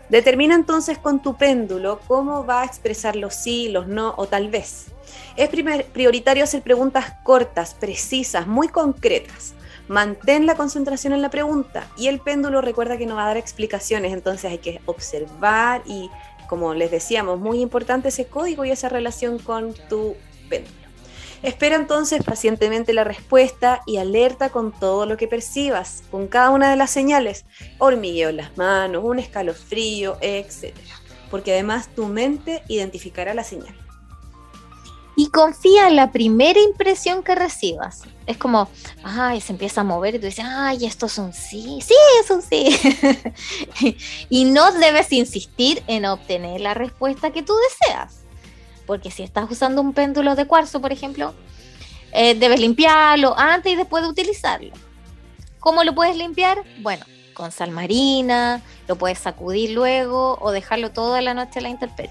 Determina 0.09 0.55
entonces 0.55 0.97
con 0.97 1.21
tu 1.21 1.35
péndulo 1.35 1.99
cómo 2.07 2.45
va 2.45 2.61
a 2.61 2.65
expresar 2.65 3.15
los 3.15 3.35
sí, 3.35 3.69
los 3.69 3.87
no 3.87 4.15
o 4.17 4.27
tal 4.27 4.49
vez. 4.49 4.87
Es 5.35 5.49
prioritario 5.49 6.43
hacer 6.43 6.61
preguntas 6.61 7.13
cortas, 7.23 7.75
precisas, 7.75 8.47
muy 8.47 8.67
concretas. 8.67 9.53
Mantén 9.87 10.45
la 10.45 10.55
concentración 10.55 11.13
en 11.13 11.21
la 11.21 11.29
pregunta 11.29 11.87
y 11.97 12.07
el 12.07 12.19
péndulo 12.19 12.61
recuerda 12.61 12.97
que 12.97 13.05
no 13.05 13.15
va 13.15 13.23
a 13.23 13.27
dar 13.27 13.37
explicaciones, 13.37 14.13
entonces 14.13 14.51
hay 14.51 14.59
que 14.59 14.81
observar 14.85 15.81
y, 15.85 16.09
como 16.47 16.73
les 16.75 16.91
decíamos, 16.91 17.39
muy 17.39 17.61
importante 17.61 18.09
ese 18.09 18.25
código 18.25 18.65
y 18.65 18.71
esa 18.71 18.89
relación 18.89 19.39
con 19.39 19.73
tu 19.89 20.15
péndulo. 20.47 20.78
Espera 21.41 21.77
entonces 21.77 22.21
pacientemente 22.23 22.93
la 22.93 23.05
respuesta 23.05 23.81
y 23.85 23.97
alerta 23.97 24.49
con 24.49 24.71
todo 24.71 25.05
lo 25.05 25.15
que 25.15 25.27
percibas, 25.27 26.03
con 26.11 26.27
cada 26.27 26.49
una 26.49 26.69
de 26.69 26.75
las 26.75 26.91
señales, 26.91 27.45
hormigueo 27.77 28.29
en 28.29 28.37
las 28.37 28.57
manos, 28.57 29.03
un 29.05 29.19
escalofrío, 29.19 30.17
etc. 30.21 30.75
Porque 31.31 31.53
además 31.53 31.89
tu 31.95 32.07
mente 32.07 32.63
identificará 32.67 33.33
la 33.33 33.43
señal. 33.43 33.75
Y 35.15 35.29
confía 35.31 35.87
en 35.87 35.95
la 35.95 36.11
primera 36.11 36.59
impresión 36.61 37.23
que 37.23 37.35
recibas. 37.35 38.03
Es 38.25 38.37
como, 38.37 38.69
ay, 39.03 39.41
se 39.41 39.51
empieza 39.53 39.81
a 39.81 39.83
mover 39.83 40.15
y 40.15 40.19
tú 40.19 40.25
dices, 40.25 40.45
ay, 40.47 40.85
esto 40.85 41.07
es 41.07 41.17
un 41.17 41.33
sí, 41.33 41.79
sí, 41.81 41.95
es 42.21 42.29
un 42.31 42.41
sí. 42.41 42.77
y 44.29 44.45
no 44.45 44.71
debes 44.73 45.11
insistir 45.11 45.83
en 45.87 46.05
obtener 46.05 46.61
la 46.61 46.73
respuesta 46.73 47.31
que 47.31 47.43
tú 47.43 47.53
deseas 47.69 48.28
porque 48.89 49.11
si 49.11 49.21
estás 49.21 49.51
usando 49.51 49.81
un 49.81 49.93
péndulo 49.93 50.33
de 50.33 50.47
cuarzo, 50.47 50.81
por 50.81 50.91
ejemplo, 50.91 51.35
eh, 52.11 52.33
debes 52.33 52.59
limpiarlo 52.59 53.37
antes 53.37 53.71
y 53.71 53.75
después 53.75 54.01
de 54.01 54.09
utilizarlo. 54.09 54.71
¿Cómo 55.59 55.83
lo 55.83 55.93
puedes 55.93 56.17
limpiar? 56.17 56.63
Bueno, 56.79 57.05
con 57.35 57.51
sal 57.51 57.69
marina, 57.69 58.63
lo 58.87 58.95
puedes 58.95 59.19
sacudir 59.19 59.69
luego 59.69 60.39
o 60.41 60.49
dejarlo 60.49 60.89
toda 60.89 61.21
la 61.21 61.35
noche 61.35 61.59
a 61.59 61.61
la 61.61 61.69
intemperie. 61.69 62.09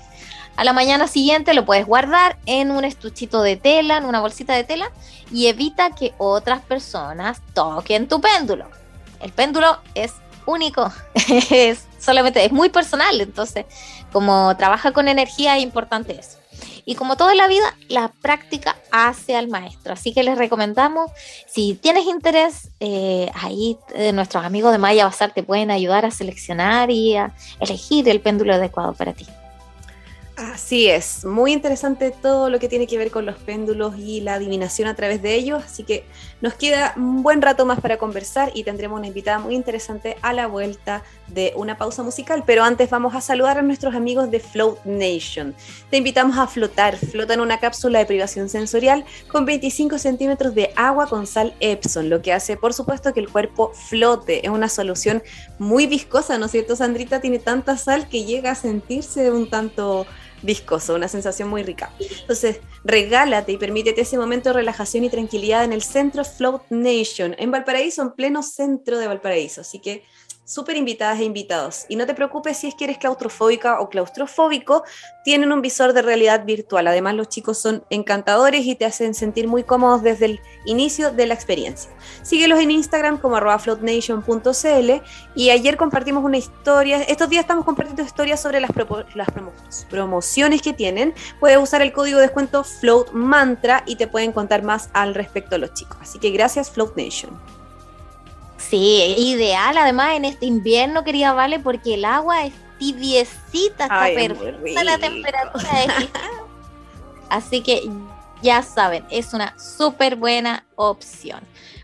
A 0.55 0.63
la 0.63 0.73
mañana 0.73 1.09
siguiente 1.09 1.53
lo 1.53 1.65
puedes 1.65 1.85
guardar 1.85 2.39
en 2.47 2.71
un 2.71 2.85
estuchito 2.85 3.43
de 3.43 3.57
tela, 3.57 3.97
en 3.97 4.05
una 4.05 4.21
bolsita 4.21 4.55
de 4.55 4.63
tela 4.63 4.93
y 5.33 5.49
evita 5.49 5.97
que 5.97 6.15
otras 6.17 6.61
personas 6.61 7.43
toquen 7.55 8.07
tu 8.07 8.21
péndulo. 8.21 8.71
El 9.19 9.33
péndulo 9.33 9.81
es 9.97 10.13
único, 10.47 10.93
es 11.51 11.89
solamente 11.99 12.45
es 12.45 12.53
muy 12.53 12.69
personal, 12.69 13.21
entonces 13.21 13.67
como 14.13 14.57
trabaja 14.57 14.93
con 14.93 15.09
energía 15.09 15.57
es 15.57 15.65
importante 15.65 16.21
eso. 16.21 16.39
Y 16.89 16.95
como 16.95 17.19
toda 17.19 17.35
la 17.35 17.49
vida, 17.49 17.77
la 17.91 18.09
práctica 18.09 18.79
hace 18.91 19.37
al 19.37 19.49
maestro. 19.49 19.93
Así 19.93 20.15
que 20.15 20.23
les 20.23 20.39
recomendamos, 20.39 21.11
si 21.47 21.75
tienes 21.75 22.07
interés, 22.07 22.71
eh, 22.81 23.31
ahí 23.35 23.77
eh, 23.95 24.11
nuestros 24.15 24.43
amigos 24.43 24.73
de 24.73 24.79
Maya 24.79 25.05
Bazar 25.05 25.35
te 25.35 25.43
pueden 25.43 25.71
ayudar 25.71 26.07
a 26.07 26.11
seleccionar 26.11 26.91
y 26.91 27.15
a 27.15 27.35
elegir 27.61 28.09
el 28.09 28.23
péndulo 28.23 28.55
adecuado 28.55 28.95
para 28.95 29.13
ti. 29.13 29.27
Así 30.39 30.89
es, 30.89 31.27
muy 31.27 31.53
interesante 31.53 32.11
todo 32.11 32.49
lo 32.49 32.59
que 32.59 32.69
tiene 32.71 32.87
que 32.87 32.97
ver 32.97 33.11
con 33.11 33.27
los 33.27 33.37
péndulos 33.37 33.99
y 33.99 34.23
la 34.23 34.35
adivinación 34.35 34.89
a 34.89 34.95
través 34.95 35.21
de 35.21 35.35
ellos, 35.35 35.63
así 35.63 35.83
que 35.83 36.07
nos 36.41 36.55
queda 36.55 36.93
un 36.97 37.23
buen 37.23 37.43
rato 37.43 37.67
más 37.67 37.81
para 37.81 37.99
conversar 37.99 38.51
y 38.55 38.65
tendremos 38.65 38.99
una 38.99 39.09
invitada 39.09 39.39
muy 39.39 39.55
interesante 39.55 40.17
a 40.23 40.33
la 40.33 40.47
vuelta 40.47 41.03
de 41.27 41.53
una 41.57 41.77
pausa 41.77 42.03
musical, 42.03 42.45
pero 42.47 42.65
antes 42.65 42.91
vamos 42.91 43.15
a 43.15 43.21
saludar 43.21 43.59
a 43.59 43.63
nuestros 43.63 43.95
amigos 43.95 44.31
de 44.31 44.41
Float 44.41 44.85
Nation. 44.85 45.55
Te 45.91 45.97
invitamos 45.97 46.39
a 46.39 46.47
flotar, 46.47 46.97
flota 46.97 47.35
en 47.35 47.41
una 47.41 47.59
cápsula 47.59 47.99
de 47.99 48.07
privación 48.07 48.49
sensorial 48.49 49.05
con 49.29 49.45
25 49.45 49.99
centímetros 49.99 50.55
de 50.55 50.73
agua 50.77 51.07
con 51.07 51.27
sal 51.27 51.55
Epson, 51.61 52.09
lo 52.09 52.23
que 52.23 52.33
hace 52.33 52.57
por 52.57 52.73
supuesto 52.75 53.13
que 53.13 53.21
el 53.21 53.29
cuerpo 53.29 53.73
flote, 53.75 54.47
es 54.47 54.51
una 54.51 54.69
solución 54.69 55.23
muy 55.59 55.87
viscosa, 55.87 56.39
¿no 56.39 56.47
es 56.47 56.53
cierto 56.53 56.77
Sandrita? 56.77 57.21
Tiene 57.21 57.39
tanta 57.39 57.77
sal 57.77 58.09
que 58.09 58.25
llega 58.25 58.53
a 58.53 58.55
sentirse 58.55 59.31
un 59.31 59.51
tanto 59.51 60.07
viscoso, 60.43 60.95
una 60.95 61.09
sensación 61.09 61.49
muy 61.49 61.63
rica. 61.63 61.93
Entonces, 62.21 62.61
regálate 62.85 63.53
y 63.53 63.57
permítete 63.57 64.03
ese 64.03 64.19
momento 64.19 64.51
de 64.51 64.55
relajación 64.55 65.05
y 65.05 65.11
tranquilidad 65.11 65.65
en 65.65 65.73
el 65.73 65.83
centro 65.83 66.25
Float 66.25 66.63
Nation, 66.71 67.35
en 67.39 67.51
Valparaíso, 67.51 68.03
en 68.03 68.13
pleno 68.13 68.43
centro 68.43 68.99
de 68.99 69.07
Valparaíso. 69.07 69.61
Así 69.61 69.79
que 69.79 70.05
súper 70.49 70.77
invitadas 70.77 71.21
e 71.21 71.25
invitados. 71.25 71.85
Y 71.91 71.97
no 71.97 72.07
te 72.07 72.15
preocupes 72.15 72.57
si 72.57 72.69
es 72.69 72.75
que 72.75 72.85
eres 72.85 72.97
claustrofóbica 72.97 73.81
o 73.81 73.91
claustrofóbico, 73.91 74.83
tienen 75.23 75.53
un 75.53 75.61
visor 75.61 75.93
de 75.93 76.01
realidad 76.01 76.47
virtual. 76.47 76.87
Además, 76.87 77.15
los 77.17 77.29
chicos 77.29 77.59
son 77.59 77.85
encantadores 77.91 78.65
y 78.65 78.75
te 78.75 78.87
hacen 78.87 79.13
sentir 79.13 79.47
muy 79.47 79.63
cómodos 79.63 80.03
desde 80.03 80.25
el 80.25 80.41
inicio 80.65 81.13
de 81.13 81.27
la 81.27 81.35
experiencia. 81.35 81.91
Síguelos 82.23 82.61
en 82.61 82.71
Instagram 82.71 83.19
como 83.19 83.39
floatnation.cl 83.59 84.91
y 85.35 85.51
ayer 85.51 85.77
compartimos 85.77 86.25
una 86.25 86.39
historia, 86.39 87.03
estos 87.03 87.29
días 87.29 87.43
estamos 87.43 87.67
compartiendo 87.67 88.03
historias 88.03 88.41
sobre 88.41 88.61
las, 88.61 88.71
las 89.15 89.29
promociones 89.91 90.63
que 90.63 90.73
tienen. 90.73 91.13
Puedes 91.41 91.59
usar 91.59 91.83
el 91.83 91.93
código 91.93 92.17
de 92.17 92.23
descuento 92.23 92.65
FloatMantra 92.65 93.83
y 93.87 93.97
te 93.97 94.07
pueden 94.07 94.33
contar 94.33 94.63
más 94.63 94.89
al 94.95 95.15
respecto 95.15 95.57
a 95.57 95.59
los 95.59 95.75
chicos. 95.75 95.99
Así 96.01 96.19
que 96.19 96.31
gracias 96.31 96.71
Float 96.71 96.97
Nation. 96.97 97.58
Sí, 98.59 99.15
ideal 99.17 99.79
además 99.79 100.17
en 100.17 100.25
este 100.25 100.47
invierno, 100.47 101.05
querida 101.05 101.33
Vale, 101.33 101.59
porque 101.61 101.95
el 101.95 102.05
agua 102.05 102.45
es 102.45 102.53
tibiecita, 102.79 103.85
está 103.85 104.05
perfecta 104.15 104.85
la 104.85 104.99
temperatura. 104.99 105.65
Así 107.31 107.63
que 107.63 107.89
ya 108.43 108.63
saben, 108.63 109.05
es 109.11 109.33
una 109.33 109.55
súper 109.59 110.17
buena 110.17 110.65
opción. 110.77 111.41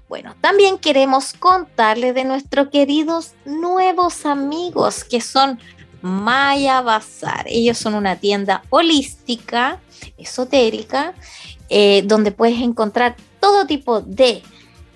Bueno, 0.09 0.35
también 0.41 0.79
queremos 0.79 1.33
contarles 1.33 2.15
de 2.15 2.25
nuestros 2.25 2.69
queridos 2.69 3.33
nuevos 3.45 4.27
amigos 4.27 5.03
que 5.05 5.21
son 5.21 5.59
Maya 6.03 6.83
Bazar. 6.83 7.47
Ellos 7.49 7.79
son 7.79 7.95
una 7.95 8.17
tienda 8.17 8.63
holística, 8.71 9.81
esotérica, 10.19 11.15
eh, 11.71 12.03
donde 12.05 12.31
puedes 12.31 12.61
encontrar 12.61 13.17
todo 13.41 13.67
tipo 13.67 14.01
de 14.03 14.43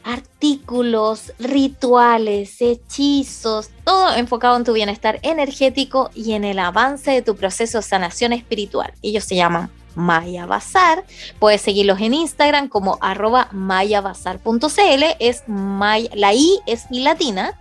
artículos, 0.09 1.33
rituales, 1.39 2.63
hechizos, 2.63 3.69
todo 3.85 4.15
enfocado 4.15 4.57
en 4.57 4.65
tu 4.65 4.73
bienestar 4.73 5.19
energético 5.23 6.11
y 6.15 6.33
en 6.33 6.45
el 6.45 6.59
avance 6.59 7.11
de 7.11 7.21
tu 7.21 7.37
proceso 7.37 7.79
de 7.79 7.83
sanación 7.83 8.33
espiritual. 8.33 8.95
Ellos 9.03 9.25
se 9.25 9.37
llaman 9.37 9.71
Maya 9.95 10.47
Bazar. 10.47 11.05
Puedes 11.39 11.61
seguirlos 11.61 12.01
en 12.01 12.15
Instagram 12.15 12.69
como 12.69 12.97
arroba 13.03 13.49
mayabazar.cl. 13.53 15.05
Es 15.21 15.45
la 15.47 16.35
I 16.35 16.59
es 16.67 16.87
latina 16.91 17.59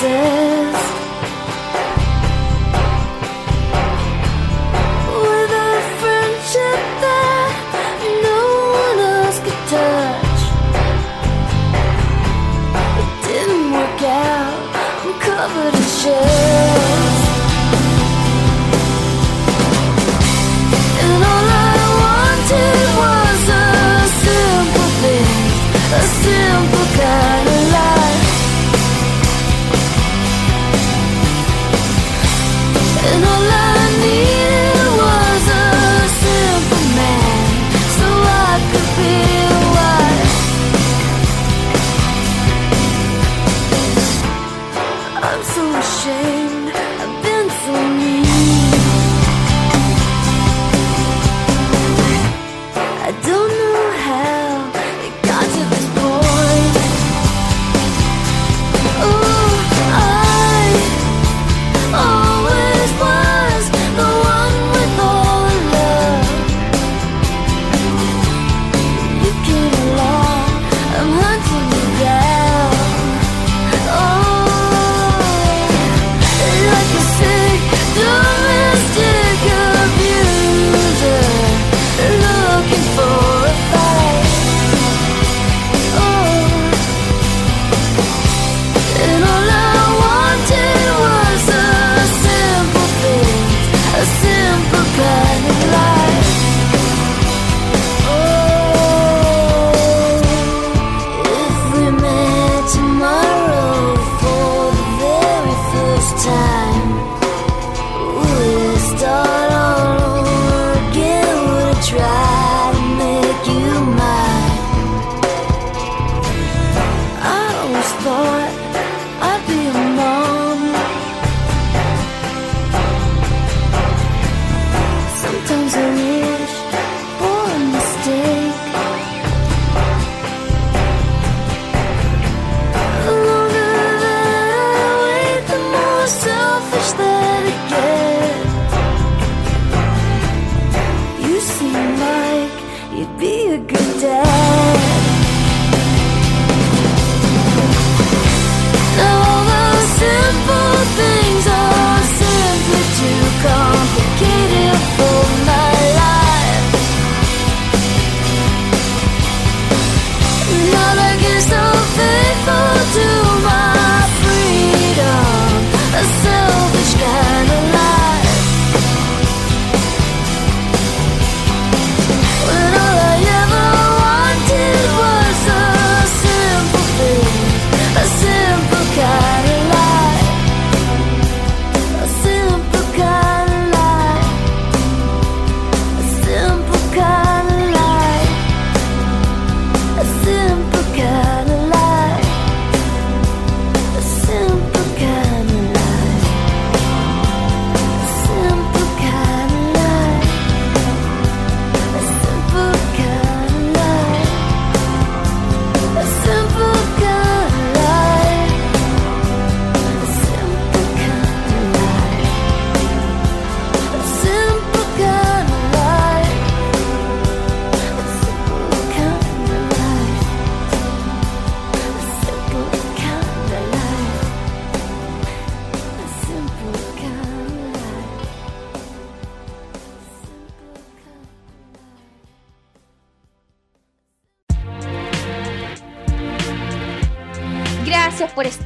With 0.05 0.44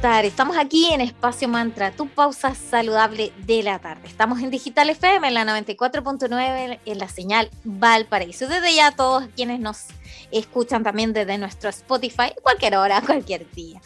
Estamos 0.01 0.57
aquí 0.57 0.93
en 0.93 1.01
Espacio 1.01 1.49
Mantra, 1.49 1.91
tu 1.91 2.07
pausa 2.07 2.55
saludable 2.55 3.33
de 3.45 3.63
la 3.63 3.79
tarde. 3.79 4.07
Estamos 4.07 4.39
en 4.39 4.49
Digital 4.49 4.89
FM, 4.89 5.27
en 5.27 5.33
la 5.33 5.43
94.9, 5.43 6.79
en 6.85 6.97
la 6.97 7.09
señal 7.09 7.49
Valparaíso. 7.65 8.47
Desde 8.47 8.73
ya 8.73 8.91
todos 8.91 9.25
quienes 9.35 9.59
nos 9.59 9.87
escuchan 10.31 10.83
también 10.83 11.11
desde 11.11 11.37
nuestro 11.37 11.69
Spotify, 11.69 12.31
cualquier 12.41 12.77
hora, 12.77 13.01
cualquier 13.05 13.51
día. 13.51 13.81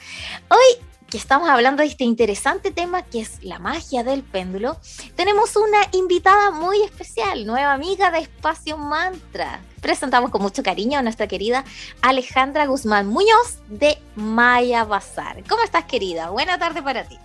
Hoy 0.49 0.85
que 1.13 1.19
estamos 1.19 1.47
hablando 1.47 1.83
de 1.83 1.89
este 1.89 2.05
interesante 2.05 2.71
tema 2.71 3.03
que 3.03 3.21
es 3.21 3.43
la 3.43 3.59
magia 3.59 4.03
del 4.03 4.23
péndulo, 4.23 4.79
tenemos 5.15 5.55
una 5.55 5.77
invitada 5.91 6.49
muy 6.49 6.81
especial, 6.81 7.45
nueva 7.45 7.73
amiga 7.73 8.09
de 8.09 8.17
Espacio 8.17 8.77
Mantra. 8.79 9.61
Presentamos 9.79 10.31
con 10.31 10.41
mucho 10.41 10.63
cariño 10.63 10.97
a 10.97 11.03
nuestra 11.03 11.27
querida 11.27 11.65
Alejandra 12.01 12.65
Guzmán 12.65 13.05
Muñoz 13.05 13.59
de 13.67 13.99
Maya 14.15 14.85
Bazar. 14.85 15.43
¿Cómo 15.47 15.61
estás, 15.61 15.85
querida? 15.85 16.31
Buena 16.31 16.57
tarde 16.57 16.81
para 16.81 17.03
ti. 17.03 17.19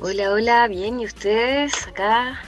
Hola, 0.00 0.32
hola, 0.32 0.66
bien, 0.66 0.98
¿y 0.98 1.06
ustedes 1.06 1.86
acá? 1.86 2.40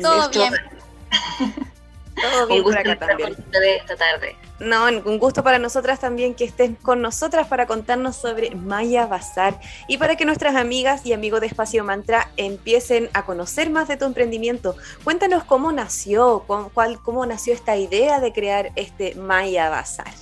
Todo 0.00 0.30
bien. 0.30 0.52
Todo 2.20 2.46
bien 2.48 2.62
por 2.64 2.76
acá 2.76 2.98
también. 2.98 3.36
Esta 3.52 3.94
tarde. 3.94 4.36
No, 4.62 4.86
un 4.86 5.18
gusto 5.18 5.42
para 5.42 5.58
nosotras 5.58 5.98
también 5.98 6.34
que 6.34 6.44
estés 6.44 6.70
con 6.82 7.02
nosotras 7.02 7.48
para 7.48 7.66
contarnos 7.66 8.14
sobre 8.14 8.54
Maya 8.54 9.06
Bazar 9.06 9.58
y 9.88 9.98
para 9.98 10.14
que 10.14 10.24
nuestras 10.24 10.54
amigas 10.54 11.04
y 11.04 11.12
amigos 11.12 11.40
de 11.40 11.48
Espacio 11.48 11.82
Mantra 11.82 12.30
empiecen 12.36 13.10
a 13.12 13.24
conocer 13.24 13.70
más 13.70 13.88
de 13.88 13.96
tu 13.96 14.04
emprendimiento. 14.04 14.76
Cuéntanos 15.02 15.42
cómo 15.42 15.72
nació, 15.72 16.44
cómo, 16.46 16.68
cuál, 16.68 17.00
cómo 17.02 17.26
nació 17.26 17.54
esta 17.54 17.76
idea 17.76 18.20
de 18.20 18.32
crear 18.32 18.70
este 18.76 19.16
Maya 19.16 19.68
Bazar. 19.68 20.12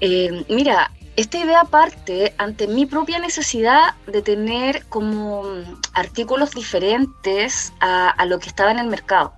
Eh, 0.00 0.44
mira, 0.48 0.90
esta 1.16 1.38
idea 1.38 1.64
parte 1.64 2.34
ante 2.38 2.66
mi 2.66 2.86
propia 2.86 3.18
necesidad 3.18 3.94
de 4.06 4.22
tener 4.22 4.86
como 4.86 5.44
artículos 5.92 6.52
diferentes 6.52 7.72
a, 7.80 8.08
a 8.08 8.24
lo 8.24 8.38
que 8.38 8.48
estaba 8.48 8.70
en 8.70 8.78
el 8.78 8.86
mercado. 8.86 9.34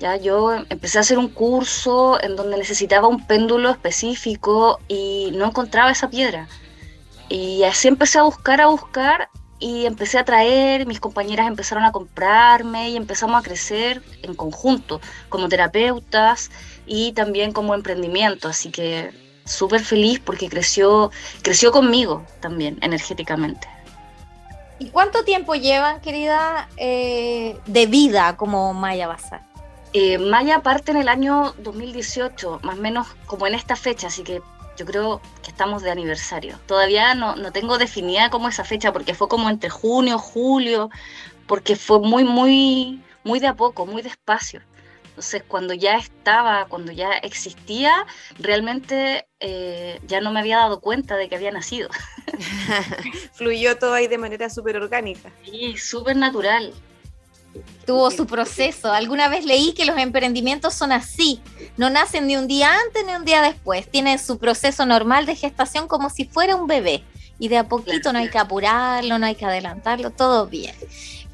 Ya 0.00 0.16
yo 0.16 0.54
empecé 0.68 0.98
a 0.98 1.00
hacer 1.00 1.18
un 1.18 1.28
curso 1.28 2.22
en 2.22 2.36
donde 2.36 2.58
necesitaba 2.58 3.08
un 3.08 3.26
péndulo 3.26 3.70
específico 3.70 4.78
y 4.88 5.30
no 5.34 5.46
encontraba 5.46 5.90
esa 5.90 6.10
piedra. 6.10 6.48
Y 7.28 7.62
así 7.64 7.88
empecé 7.88 8.18
a 8.18 8.22
buscar, 8.22 8.60
a 8.60 8.66
buscar 8.66 9.30
y 9.58 9.86
empecé 9.86 10.18
a 10.18 10.24
traer, 10.24 10.86
mis 10.86 11.00
compañeras 11.00 11.48
empezaron 11.48 11.84
a 11.84 11.92
comprarme 11.92 12.90
y 12.90 12.96
empezamos 12.96 13.40
a 13.40 13.42
crecer 13.42 14.02
en 14.22 14.34
conjunto 14.34 15.00
como 15.28 15.48
terapeutas 15.48 16.50
y 16.84 17.12
también 17.12 17.52
como 17.52 17.74
emprendimiento. 17.74 18.48
Así 18.48 18.70
que 18.70 19.12
súper 19.46 19.80
feliz 19.80 20.20
porque 20.20 20.48
creció, 20.48 21.10
creció 21.42 21.72
conmigo 21.72 22.24
también 22.40 22.78
energéticamente. 22.82 23.66
¿Y 24.78 24.90
cuánto 24.90 25.24
tiempo 25.24 25.54
llevan, 25.54 26.02
querida, 26.02 26.68
eh, 26.76 27.58
de 27.64 27.86
vida 27.86 28.36
como 28.36 28.74
Maya 28.74 29.08
Bazar? 29.08 29.40
Eh, 29.98 30.18
Maya 30.18 30.60
parte 30.60 30.90
en 30.90 30.98
el 30.98 31.08
año 31.08 31.54
2018, 31.56 32.60
más 32.62 32.76
o 32.76 32.80
menos 32.82 33.06
como 33.24 33.46
en 33.46 33.54
esta 33.54 33.76
fecha, 33.76 34.08
así 34.08 34.24
que 34.24 34.42
yo 34.76 34.84
creo 34.84 35.22
que 35.42 35.48
estamos 35.48 35.82
de 35.82 35.90
aniversario. 35.90 36.60
Todavía 36.66 37.14
no, 37.14 37.34
no 37.36 37.50
tengo 37.50 37.78
definida 37.78 38.28
como 38.28 38.46
esa 38.50 38.62
fecha, 38.62 38.92
porque 38.92 39.14
fue 39.14 39.26
como 39.26 39.48
entre 39.48 39.70
junio, 39.70 40.18
julio, 40.18 40.90
porque 41.46 41.76
fue 41.76 42.00
muy, 42.00 42.24
muy, 42.24 43.02
muy 43.24 43.40
de 43.40 43.46
a 43.46 43.54
poco, 43.54 43.86
muy 43.86 44.02
despacio. 44.02 44.60
Entonces, 45.08 45.42
cuando 45.48 45.72
ya 45.72 45.96
estaba, 45.96 46.66
cuando 46.66 46.92
ya 46.92 47.12
existía, 47.12 48.04
realmente 48.38 49.26
eh, 49.40 49.98
ya 50.06 50.20
no 50.20 50.30
me 50.30 50.40
había 50.40 50.58
dado 50.58 50.82
cuenta 50.82 51.16
de 51.16 51.30
que 51.30 51.36
había 51.36 51.52
nacido. 51.52 51.88
Fluyó 53.32 53.78
todo 53.78 53.94
ahí 53.94 54.08
de 54.08 54.18
manera 54.18 54.50
súper 54.50 54.76
orgánica. 54.76 55.32
Sí, 55.42 55.78
súper 55.78 56.16
natural 56.16 56.74
tuvo 57.84 58.10
su 58.10 58.26
proceso. 58.26 58.92
Alguna 58.92 59.28
vez 59.28 59.44
leí 59.44 59.72
que 59.72 59.84
los 59.84 59.98
emprendimientos 59.98 60.74
son 60.74 60.92
así, 60.92 61.40
no 61.76 61.90
nacen 61.90 62.26
ni 62.26 62.36
un 62.36 62.46
día 62.46 62.70
antes 62.86 63.04
ni 63.06 63.14
un 63.14 63.24
día 63.24 63.42
después, 63.42 63.90
tienen 63.90 64.18
su 64.18 64.38
proceso 64.38 64.86
normal 64.86 65.26
de 65.26 65.36
gestación 65.36 65.88
como 65.88 66.10
si 66.10 66.24
fuera 66.24 66.56
un 66.56 66.66
bebé 66.66 67.04
y 67.38 67.48
de 67.48 67.58
a 67.58 67.68
poquito 67.68 68.12
no 68.12 68.18
hay 68.18 68.30
que 68.30 68.38
apurarlo, 68.38 69.18
no 69.18 69.26
hay 69.26 69.34
que 69.34 69.44
adelantarlo, 69.44 70.10
todo 70.10 70.46
bien. 70.46 70.74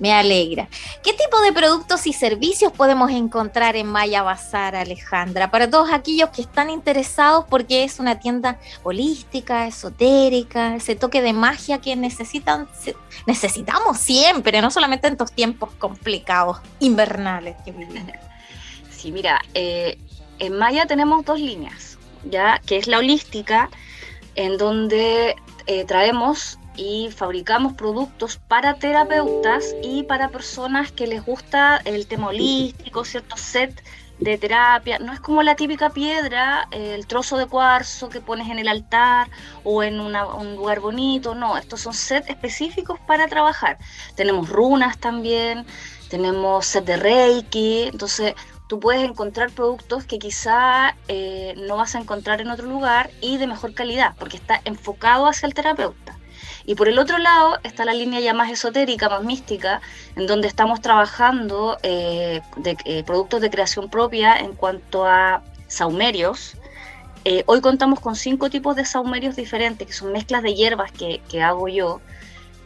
Me 0.03 0.13
alegra. 0.13 0.69
¿Qué 1.05 1.13
tipo 1.13 1.41
de 1.43 1.53
productos 1.53 2.09
y 2.09 2.13
servicios 2.13 2.73
podemos 2.73 3.13
encontrar 3.13 3.77
en 3.77 3.87
Maya 3.87 4.25
Bazar, 4.25 4.75
Alejandra? 4.75 5.53
Para 5.53 5.71
todos 5.71 5.93
aquellos 5.93 6.31
que 6.31 6.43
están 6.43 6.71
interesados 6.71 7.45
porque 7.49 7.85
es 7.85 8.01
una 8.01 8.19
tienda 8.19 8.59
holística, 8.83 9.65
esotérica, 9.69 10.75
ese 10.75 10.97
toque 10.97 11.23
de 11.23 11.33
magia 11.33 11.79
que 11.79 11.95
necesitan, 11.95 12.67
necesitamos 13.29 13.97
siempre, 13.99 14.61
no 14.61 14.73
solamente 14.73 15.07
en 15.07 15.13
estos 15.13 15.31
tiempos 15.31 15.71
complicados, 15.79 16.59
invernales. 16.81 17.55
Sí, 18.91 19.11
mira, 19.13 19.41
eh, 19.55 19.99
en 20.39 20.59
Maya 20.59 20.87
tenemos 20.87 21.25
dos 21.25 21.39
líneas, 21.39 21.99
ya 22.25 22.61
que 22.67 22.77
es 22.77 22.87
la 22.87 22.99
holística, 22.99 23.69
en 24.35 24.57
donde 24.59 25.35
eh, 25.67 25.85
traemos 25.85 26.59
y 26.77 27.11
fabricamos 27.11 27.75
productos 27.75 28.39
para 28.49 28.75
terapeutas 28.75 29.75
y 29.83 30.05
para 30.05 30.29
personas 30.29 30.93
que 30.93 31.07
les 31.07 31.25
gusta 31.25 31.81
el 31.85 32.07
tema 32.07 32.29
holístico, 32.29 33.05
cierto 33.05 33.37
set 33.37 33.83
de 34.19 34.39
terapia. 34.39 34.99
No 34.99 35.13
es 35.13 35.21
como 35.21 35.43
la 35.43 35.57
típica 35.57 35.91
piedra, 35.91 36.69
el 36.71 37.07
trozo 37.07 37.37
de 37.37 37.47
cuarzo 37.47 38.09
que 38.09 38.21
pones 38.21 38.49
en 38.49 38.59
el 38.59 38.69
altar 38.69 39.29
o 39.65 39.83
en 39.83 40.01
un 40.01 40.57
lugar 40.57 40.81
bonito. 40.81 41.35
No, 41.35 41.57
estos 41.57 41.81
son 41.81 41.95
sets 41.95 42.31
específicos 42.31 42.99
para 43.01 43.29
trabajar. 43.29 43.79
Tenemos 44.15 44.49
runas 44.49 44.99
también, 44.99 45.67
tenemos 46.09 46.67
set 46.67 46.85
de 46.85 46.97
Reiki. 46.97 47.89
Entonces, 47.93 48.35
tú 48.69 48.81
puedes 48.81 49.03
encontrar 49.03 49.51
productos 49.51 50.05
que 50.05 50.19
quizá 50.19 50.97
eh, 51.09 51.55
no 51.57 51.77
vas 51.77 51.95
a 51.95 51.99
encontrar 52.01 52.41
en 52.41 52.51
otro 52.51 52.67
lugar 52.67 53.11
y 53.21 53.39
de 53.39 53.47
mejor 53.47 53.75
calidad, 53.75 54.15
porque 54.19 54.37
está 54.37 54.61
enfocado 54.65 55.27
hacia 55.27 55.47
el 55.47 55.55
terapeuta. 55.55 56.12
Y 56.65 56.75
por 56.75 56.89
el 56.89 56.99
otro 56.99 57.19
lado 57.19 57.59
está 57.63 57.85
la 57.85 57.95
línea 57.95 58.21
ya 58.21 58.35
más 58.35 58.51
esotérica, 58.51 59.09
más 59.09 59.25
mística, 59.25 59.81
en 60.17 60.27
donde 60.27 60.49
estamos 60.49 60.81
trabajando 60.81 61.79
eh, 61.83 62.41
de, 62.57 62.77
eh, 62.85 63.03
productos 63.05 63.41
de 63.41 63.51
creación 63.51 63.89
propia 63.89 64.37
en 64.37 64.55
cuanto 64.55 65.07
a 65.07 65.43
saumerios. 65.67 66.57
hoy 67.47 67.61
contamos 67.61 68.01
con 68.01 68.15
cinco 68.17 68.51
tipos 68.51 68.77
de 68.77 68.85
saumerios 68.85 69.37
diferentes, 69.37 69.87
que 69.87 69.93
son 69.93 70.13
mezclas 70.13 70.43
de 70.43 70.55
hierbas 70.55 70.93
que, 70.93 71.21
que 71.29 71.43
hago 71.43 71.69
yo, 71.69 72.01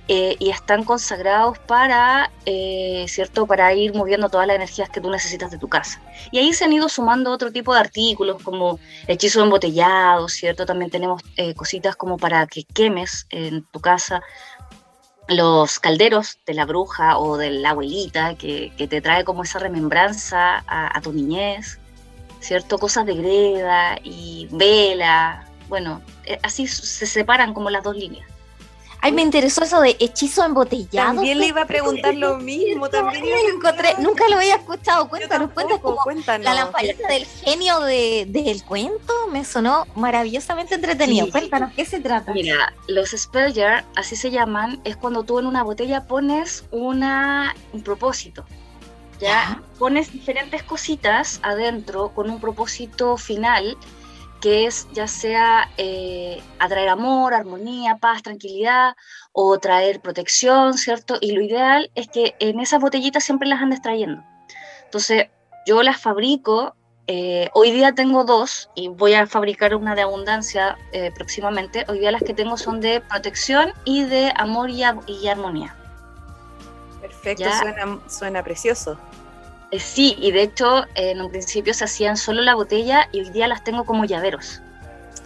eh, 0.08 0.36
y 0.38 0.50
están 0.50 0.84
consagrados 0.84 1.58
para, 1.58 2.30
eh, 2.44 3.06
¿cierto? 3.08 3.44
Para 3.44 3.74
ir 3.74 3.92
moviendo 3.92 4.28
todas 4.28 4.46
las 4.46 4.54
energías 4.54 4.88
que 4.88 5.00
tú 5.00 5.10
necesitas 5.10 5.50
de 5.50 5.58
tu 5.58 5.68
casa. 5.68 6.00
Y 6.30 6.38
ahí 6.38 6.52
se 6.52 6.64
han 6.64 6.72
ido 6.72 6.88
sumando 6.88 7.32
otro 7.32 7.50
tipo 7.50 7.74
de 7.74 7.80
artículos 7.80 8.40
como 8.40 8.78
hechizo 9.08 9.42
embotellado, 9.42 10.28
¿cierto? 10.28 10.64
También 10.64 10.92
tenemos 10.92 11.22
eh, 11.36 11.54
cositas 11.54 11.96
como 11.96 12.18
para 12.18 12.46
que 12.46 12.62
quemes 12.62 13.26
en 13.30 13.64
tu 13.72 13.80
casa 13.80 14.22
los 15.26 15.80
calderos 15.80 16.38
de 16.46 16.54
la 16.54 16.66
bruja 16.66 17.18
o 17.18 17.36
de 17.36 17.50
la 17.50 17.70
abuelita 17.70 18.36
que, 18.36 18.72
que 18.76 18.86
te 18.86 19.00
trae 19.00 19.24
como 19.24 19.42
esa 19.42 19.58
remembranza 19.58 20.62
a, 20.68 20.96
a, 20.96 21.00
tu 21.00 21.12
niñez, 21.12 21.80
¿cierto? 22.38 22.78
Cosas 22.78 23.06
de 23.06 23.16
greda 23.16 23.98
y 24.04 24.46
vela, 24.52 25.44
bueno, 25.68 26.00
así 26.44 26.68
se 26.68 27.06
separan 27.06 27.54
como 27.54 27.70
las 27.70 27.82
dos 27.82 27.96
líneas. 27.96 28.35
Ay, 29.06 29.12
me 29.12 29.22
interesó 29.22 29.62
eso 29.62 29.80
de 29.80 29.96
hechizo 30.00 30.44
embotellado. 30.44 31.14
También 31.14 31.38
le 31.38 31.46
iba 31.46 31.62
a 31.62 31.66
preguntar 31.66 32.12
lo 32.12 32.38
mismo. 32.38 32.88
También 32.88 33.24
lo 33.24 33.56
encontré. 33.56 33.94
Nunca 34.00 34.28
lo 34.28 34.34
había 34.34 34.56
escuchado. 34.56 35.08
Cuéntanos, 35.08 35.52
cuéntanos. 35.52 35.96
Cuéntanos. 36.02 36.44
La 36.44 36.54
lamparita 36.54 37.06
del 37.06 37.24
genio 37.24 37.78
de, 37.82 38.26
del 38.28 38.64
cuento 38.64 39.14
me 39.30 39.44
sonó 39.44 39.86
maravillosamente 39.94 40.74
entretenido. 40.74 41.30
Cuéntanos, 41.30 41.72
¿qué 41.74 41.84
se 41.84 42.00
trata? 42.00 42.32
Mira, 42.32 42.74
los 42.88 43.10
spell 43.10 43.54
jar, 43.54 43.84
así 43.94 44.16
se 44.16 44.32
llaman, 44.32 44.80
es 44.82 44.96
cuando 44.96 45.22
tú 45.22 45.38
en 45.38 45.46
una 45.46 45.62
botella 45.62 46.08
pones 46.08 46.64
una, 46.72 47.54
un 47.72 47.82
propósito. 47.82 48.44
¿ya? 49.20 49.62
Pones 49.78 50.12
diferentes 50.12 50.64
cositas 50.64 51.38
adentro 51.44 52.08
con 52.08 52.28
un 52.28 52.40
propósito 52.40 53.16
final 53.16 53.76
que 54.40 54.66
es 54.66 54.86
ya 54.92 55.08
sea 55.08 55.70
eh, 55.76 56.42
atraer 56.58 56.88
amor, 56.88 57.34
armonía, 57.34 57.96
paz, 57.96 58.22
tranquilidad 58.22 58.94
o 59.32 59.58
traer 59.58 60.00
protección, 60.00 60.74
¿cierto? 60.74 61.16
Y 61.20 61.32
lo 61.32 61.42
ideal 61.42 61.90
es 61.94 62.08
que 62.08 62.34
en 62.38 62.60
esas 62.60 62.80
botellitas 62.80 63.24
siempre 63.24 63.48
las 63.48 63.62
andes 63.62 63.82
trayendo. 63.82 64.22
Entonces, 64.84 65.28
yo 65.66 65.82
las 65.82 66.00
fabrico, 66.00 66.74
eh, 67.08 67.50
hoy 67.54 67.70
día 67.70 67.92
tengo 67.92 68.24
dos 68.24 68.70
y 68.74 68.88
voy 68.88 69.14
a 69.14 69.26
fabricar 69.26 69.74
una 69.74 69.94
de 69.94 70.02
abundancia 70.02 70.76
eh, 70.92 71.10
próximamente. 71.14 71.84
Hoy 71.88 72.00
día 72.00 72.10
las 72.10 72.22
que 72.22 72.34
tengo 72.34 72.56
son 72.56 72.80
de 72.80 73.00
protección 73.00 73.72
y 73.84 74.04
de 74.04 74.32
amor 74.36 74.70
y, 74.70 74.82
y 75.06 75.28
armonía. 75.28 75.74
Perfecto, 77.00 77.44
suena, 77.60 78.00
suena 78.08 78.42
precioso. 78.42 78.98
Eh, 79.72 79.80
sí, 79.80 80.16
y 80.18 80.30
de 80.30 80.42
hecho 80.42 80.84
en 80.94 81.20
un 81.20 81.30
principio 81.30 81.74
se 81.74 81.84
hacían 81.84 82.16
solo 82.16 82.42
la 82.42 82.54
botella 82.54 83.08
y 83.12 83.20
hoy 83.20 83.30
día 83.30 83.48
las 83.48 83.64
tengo 83.64 83.84
como 83.84 84.04
llaveros. 84.04 84.62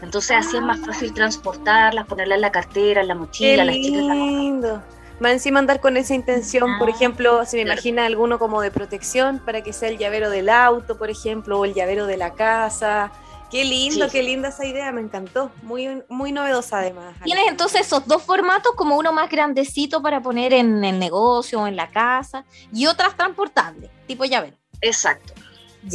Entonces 0.02 0.30
así 0.38 0.56
es 0.56 0.62
más 0.62 0.78
fácil 0.80 1.12
transportarlas, 1.12 2.06
ponerlas 2.06 2.36
en 2.36 2.40
la 2.42 2.52
cartera, 2.52 3.02
en 3.02 3.08
la 3.08 3.14
mochila, 3.14 3.62
Qué 3.62 3.66
las 3.66 3.74
chicas. 3.76 4.16
lindo. 4.16 4.82
Más 5.20 5.32
encima 5.32 5.58
andar 5.58 5.80
con 5.80 5.98
esa 5.98 6.14
intención, 6.14 6.78
por 6.78 6.88
Ah, 6.88 6.92
ejemplo, 6.92 7.44
si 7.44 7.58
me 7.58 7.64
claro. 7.64 7.74
imagina 7.78 8.06
alguno 8.06 8.38
como 8.38 8.62
de 8.62 8.70
protección 8.70 9.38
para 9.40 9.60
que 9.62 9.74
sea 9.74 9.90
el 9.90 9.98
llavero 9.98 10.30
del 10.30 10.48
auto, 10.48 10.96
por 10.96 11.10
ejemplo, 11.10 11.58
o 11.60 11.66
el 11.66 11.74
llavero 11.74 12.06
de 12.06 12.16
la 12.16 12.32
casa. 12.32 13.12
Qué 13.50 13.64
lindo, 13.64 14.06
Sí. 14.06 14.12
qué 14.12 14.22
linda 14.22 14.48
esa 14.50 14.64
idea, 14.64 14.92
me 14.92 15.00
encantó. 15.00 15.50
Muy, 15.62 16.02
muy 16.08 16.30
novedosa 16.32 16.78
además. 16.78 17.16
Tienes 17.24 17.48
entonces 17.48 17.82
esos 17.82 18.06
dos 18.06 18.22
formatos, 18.22 18.72
como 18.76 18.96
uno 18.96 19.12
más 19.12 19.28
grandecito 19.30 20.00
para 20.02 20.20
poner 20.22 20.52
en 20.52 20.84
el 20.84 20.98
negocio 20.98 21.60
o 21.60 21.66
en 21.66 21.76
la 21.76 21.90
casa, 21.90 22.44
y 22.72 22.86
otras 22.86 23.16
transportables, 23.16 23.90
tipo 24.06 24.24
llavero. 24.24 24.56
Exacto. 24.80 25.34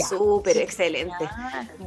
Súper, 0.09 0.53
Sí. 0.53 0.59
excelente. 0.63 1.29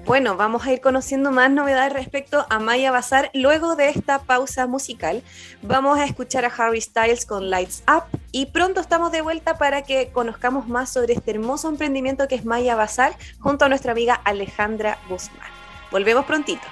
Bueno, 0.06 0.36
vamos 0.36 0.64
a 0.64 0.72
ir 0.72 0.80
conociendo 0.80 1.32
más 1.32 1.50
novedades 1.50 1.92
respecto 1.92 2.46
a 2.48 2.60
Maya 2.60 2.92
Bazar. 2.92 3.28
Luego 3.34 3.74
de 3.74 3.88
esta 3.88 4.20
pausa 4.20 4.68
musical, 4.68 5.20
vamos 5.62 5.98
a 5.98 6.04
escuchar 6.04 6.44
a 6.44 6.48
Harry 6.56 6.80
Styles 6.80 7.26
con 7.26 7.50
Lights 7.50 7.82
Up 7.92 8.04
y 8.30 8.46
pronto 8.46 8.80
estamos 8.80 9.10
de 9.10 9.20
vuelta 9.20 9.58
para 9.58 9.82
que 9.82 10.10
conozcamos 10.12 10.68
más 10.68 10.90
sobre 10.92 11.14
este 11.14 11.32
hermoso 11.32 11.68
emprendimiento 11.68 12.28
que 12.28 12.36
es 12.36 12.44
Maya 12.44 12.76
Bazar 12.76 13.16
junto 13.40 13.64
a 13.64 13.68
nuestra 13.68 13.90
amiga 13.90 14.14
Alejandra 14.14 14.98
Guzmán. 15.08 15.57
Volvemos 15.90 16.24
prontito. 16.26 16.66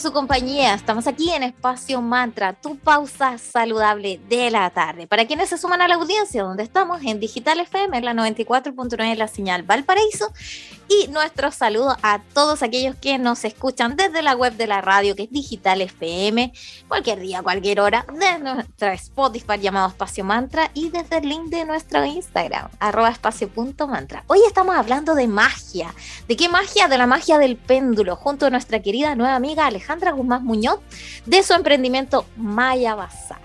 Su 0.00 0.12
compañía. 0.12 0.74
Estamos 0.74 1.06
aquí 1.06 1.30
en 1.30 1.42
Espacio 1.42 2.00
Mantra, 2.00 2.52
tu 2.52 2.76
pausa 2.76 3.36
saludable 3.38 4.20
de 4.28 4.50
la 4.50 4.70
tarde. 4.70 5.06
Para 5.06 5.26
quienes 5.26 5.48
se 5.48 5.58
suman 5.58 5.80
a 5.80 5.88
la 5.88 5.96
audiencia, 5.96 6.42
donde 6.42 6.62
estamos 6.62 7.02
en 7.02 7.18
Digital 7.18 7.60
FM, 7.60 7.98
en 7.98 8.04
la 8.04 8.12
94.9 8.12 9.16
la 9.16 9.28
señal 9.28 9.62
Valparaíso. 9.64 10.32
Y 10.90 11.08
nuestro 11.08 11.50
saludo 11.50 11.98
a 12.02 12.20
todos 12.32 12.62
aquellos 12.62 12.96
que 12.96 13.18
nos 13.18 13.44
escuchan 13.44 13.94
desde 13.94 14.22
la 14.22 14.34
web 14.34 14.54
de 14.54 14.66
la 14.66 14.80
radio, 14.80 15.14
que 15.14 15.24
es 15.24 15.30
Digital 15.30 15.82
FM, 15.82 16.50
cualquier 16.88 17.20
día, 17.20 17.42
cualquier 17.42 17.80
hora, 17.80 18.06
de 18.10 18.38
nuestra 18.38 18.94
Spotify 18.94 19.58
llamado 19.60 19.88
Espacio 19.88 20.24
Mantra 20.24 20.70
y 20.72 20.88
desde 20.88 21.18
el 21.18 21.28
link 21.28 21.50
de 21.50 21.66
nuestro 21.66 22.06
Instagram, 22.06 22.70
arroba 22.80 23.10
espacio.mantra. 23.10 24.24
Hoy 24.28 24.38
estamos 24.46 24.76
hablando 24.76 25.14
de 25.14 25.28
magia. 25.28 25.94
¿De 26.26 26.36
qué 26.36 26.48
magia? 26.48 26.88
De 26.88 26.96
la 26.96 27.06
magia 27.06 27.36
del 27.36 27.58
péndulo, 27.58 28.16
junto 28.16 28.46
a 28.46 28.50
nuestra 28.50 28.80
querida 28.80 29.14
nueva 29.14 29.34
amiga 29.34 29.66
Alejandra 29.66 30.12
Guzmán 30.12 30.42
Muñoz, 30.42 30.80
de 31.26 31.42
su 31.42 31.52
emprendimiento 31.52 32.24
Maya 32.36 32.94
Bazar. 32.94 33.40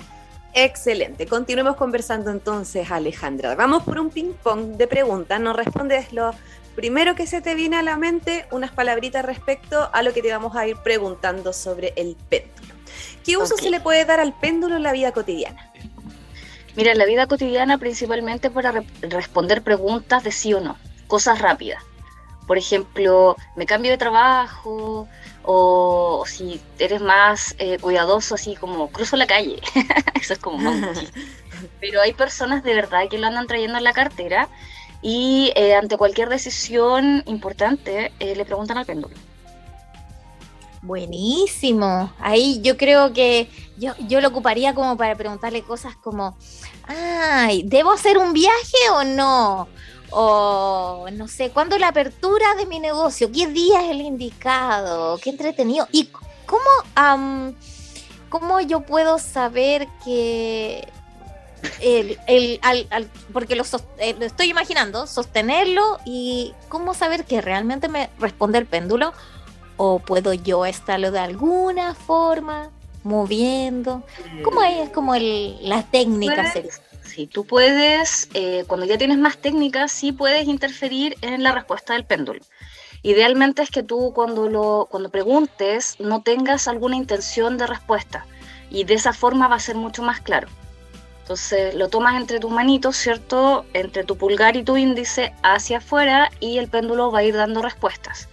Excelente. 0.56 1.26
Continuemos 1.26 1.76
conversando 1.76 2.30
entonces, 2.30 2.92
Alejandra. 2.92 3.56
Vamos 3.56 3.84
por 3.84 4.00
un 4.00 4.12
ping-pong 4.12 4.78
de 4.78 4.88
preguntas. 4.88 5.42
Nos 5.42 5.56
respondes 5.56 6.14
lo 6.14 6.32
primero 6.76 7.16
que 7.16 7.28
se 7.28 7.42
te 7.42 7.56
viene 7.56 7.78
a 7.78 7.84
la 7.84 7.98
mente, 7.98 8.46
unas 8.52 8.72
palabritas 8.72 9.26
respecto 9.26 9.90
a 9.94 10.02
lo 10.04 10.14
que 10.14 10.22
te 10.22 10.32
vamos 10.32 10.56
a 10.56 10.68
ir 10.68 10.78
preguntando 10.78 11.54
sobre 11.54 11.94
el 11.96 12.16
péndulo. 12.30 12.74
¿Qué 13.24 13.38
uso 13.38 13.56
Ok. 13.56 13.62
se 13.62 13.70
le 13.70 13.80
puede 13.80 14.06
dar 14.06 14.20
al 14.20 14.34
péndulo 14.34 14.76
en 14.76 14.84
la 14.84 14.92
vida 14.92 15.12
cotidiana? 15.12 15.72
Mira, 16.76 16.92
en 16.92 16.98
la 16.98 17.06
vida 17.06 17.28
cotidiana 17.28 17.78
principalmente 17.78 18.50
para 18.50 18.72
re- 18.72 18.86
responder 19.02 19.62
preguntas 19.62 20.24
de 20.24 20.32
sí 20.32 20.54
o 20.54 20.60
no, 20.62 20.78
cosas 21.08 21.40
rápidas. 21.40 21.84
Por 22.48 22.58
ejemplo, 22.58 23.38
me 23.56 23.66
cambio 23.66 23.92
de 23.92 23.98
trabajo 23.98 25.08
o, 25.44 26.20
o 26.22 26.26
si 26.26 26.62
eres 26.80 27.00
más 27.02 27.56
eh, 27.58 27.78
cuidadoso, 27.80 28.36
así 28.36 28.56
como 28.56 28.90
cruzo 28.90 29.16
la 29.16 29.28
calle. 29.28 29.62
Eso 30.20 30.34
es 30.34 30.40
como 30.40 30.58
más. 30.58 31.00
Pero 31.80 32.02
hay 32.02 32.14
personas 32.14 32.64
de 32.64 32.74
verdad 32.74 33.08
que 33.10 33.18
lo 33.18 33.28
andan 33.28 33.48
trayendo 33.48 33.78
en 33.78 33.84
la 33.86 33.94
cartera 33.94 34.50
y 35.04 35.52
eh, 35.56 35.76
ante 35.76 35.98
cualquier 35.98 36.30
decisión 36.30 37.24
importante 37.26 38.14
eh, 38.20 38.36
le 38.36 38.46
preguntan 38.46 38.78
al 38.78 38.86
péndulo. 38.86 39.14
Buenísimo. 40.82 42.12
Ahí 42.20 42.62
yo 42.62 42.78
creo 42.78 43.14
que 43.14 43.50
yo, 43.78 43.94
yo 44.08 44.22
lo 44.22 44.30
ocuparía 44.30 44.74
como 44.74 44.98
para 44.98 45.16
preguntarle 45.16 45.62
cosas 45.62 45.96
como, 45.98 46.38
ay, 46.88 47.64
¿debo 47.66 47.92
hacer 47.92 48.18
un 48.18 48.34
viaje 48.34 48.78
o 48.94 49.04
no? 49.04 49.68
O 50.12 51.08
no 51.12 51.28
sé, 51.28 51.50
¿cuándo 51.50 51.78
la 51.78 51.90
apertura 51.90 52.56
de 52.56 52.66
mi 52.66 52.80
negocio? 52.80 53.32
¿Qué 53.32 53.48
día 53.48 53.84
es 53.84 53.92
el 53.92 54.02
indicado? 54.02 55.18
¿Qué 55.18 55.32
entretenido? 55.32 55.88
¿Y 55.92 56.10
cómo, 56.46 57.54
¿cómo 58.30 58.62
yo 58.62 58.82
puedo 58.82 59.20
saber 59.20 59.88
que 60.06 60.88
el, 61.82 62.18
el- 62.28 62.60
al- 62.62 62.88
al- 62.90 63.10
porque 63.32 63.56
lo, 63.56 63.64
eh, 63.98 64.16
lo 64.20 64.26
estoy 64.26 64.50
imaginando, 64.50 65.08
sostenerlo 65.08 66.00
y 66.06 66.54
cómo 66.70 66.94
saber 66.94 67.26
que 67.26 67.42
realmente 67.42 67.88
me 67.90 68.10
responde 68.20 68.58
el 68.60 68.66
péndulo? 68.66 69.14
¿O 69.78 70.00
puedo 70.00 70.34
yo 70.34 70.66
estarlo 70.66 71.12
de 71.12 71.20
alguna 71.20 71.96
forma 71.96 72.70
moviendo? 73.04 74.04
¿Cómo 74.44 74.64
es 74.64 74.90
como 74.90 75.16
el, 75.16 75.58
la 75.62 75.84
técnica? 75.84 76.52
Sería? 76.52 76.72
Sí, 77.06 77.28
tú 77.28 77.46
puedes, 77.46 78.30
eh, 78.34 78.64
cuando 78.68 78.86
ya 78.86 78.98
tienes 78.98 79.18
más 79.18 79.38
técnicas, 79.38 79.92
sí 79.92 80.12
puedes 80.12 80.48
interferir 80.48 81.16
en 81.22 81.44
la 81.44 81.52
respuesta 81.52 81.94
del 81.94 82.06
péndulo. 82.06 82.42
Idealmente 83.04 83.62
es 83.62 83.70
que 83.70 83.84
tú 83.84 84.14
cuando, 84.16 84.48
lo, 84.50 84.88
cuando 84.90 85.10
preguntes 85.10 85.96
no 86.00 86.22
tengas 86.22 86.68
alguna 86.68 86.96
intención 86.96 87.58
de 87.58 87.68
respuesta 87.68 88.26
y 88.72 88.86
de 88.86 88.94
esa 88.94 89.12
forma 89.14 89.48
va 89.48 89.58
a 89.58 89.60
ser 89.60 89.76
mucho 89.76 90.02
más 90.02 90.22
claro. 90.22 90.48
Entonces 91.24 91.74
lo 91.74 91.88
tomas 91.88 92.16
entre 92.16 92.40
tus 92.40 92.52
manitos, 92.52 92.98
¿cierto? 92.98 93.66
Entre 93.74 94.04
tu 94.04 94.18
pulgar 94.18 94.58
y 94.58 94.64
tu 94.64 94.76
índice 94.76 95.34
hacia 95.42 95.78
afuera 95.78 96.30
y 96.42 96.58
el 96.58 96.68
péndulo 96.68 97.12
va 97.12 97.20
a 97.20 97.24
ir 97.24 97.36
dando 97.36 97.62
respuestas. 97.62 98.28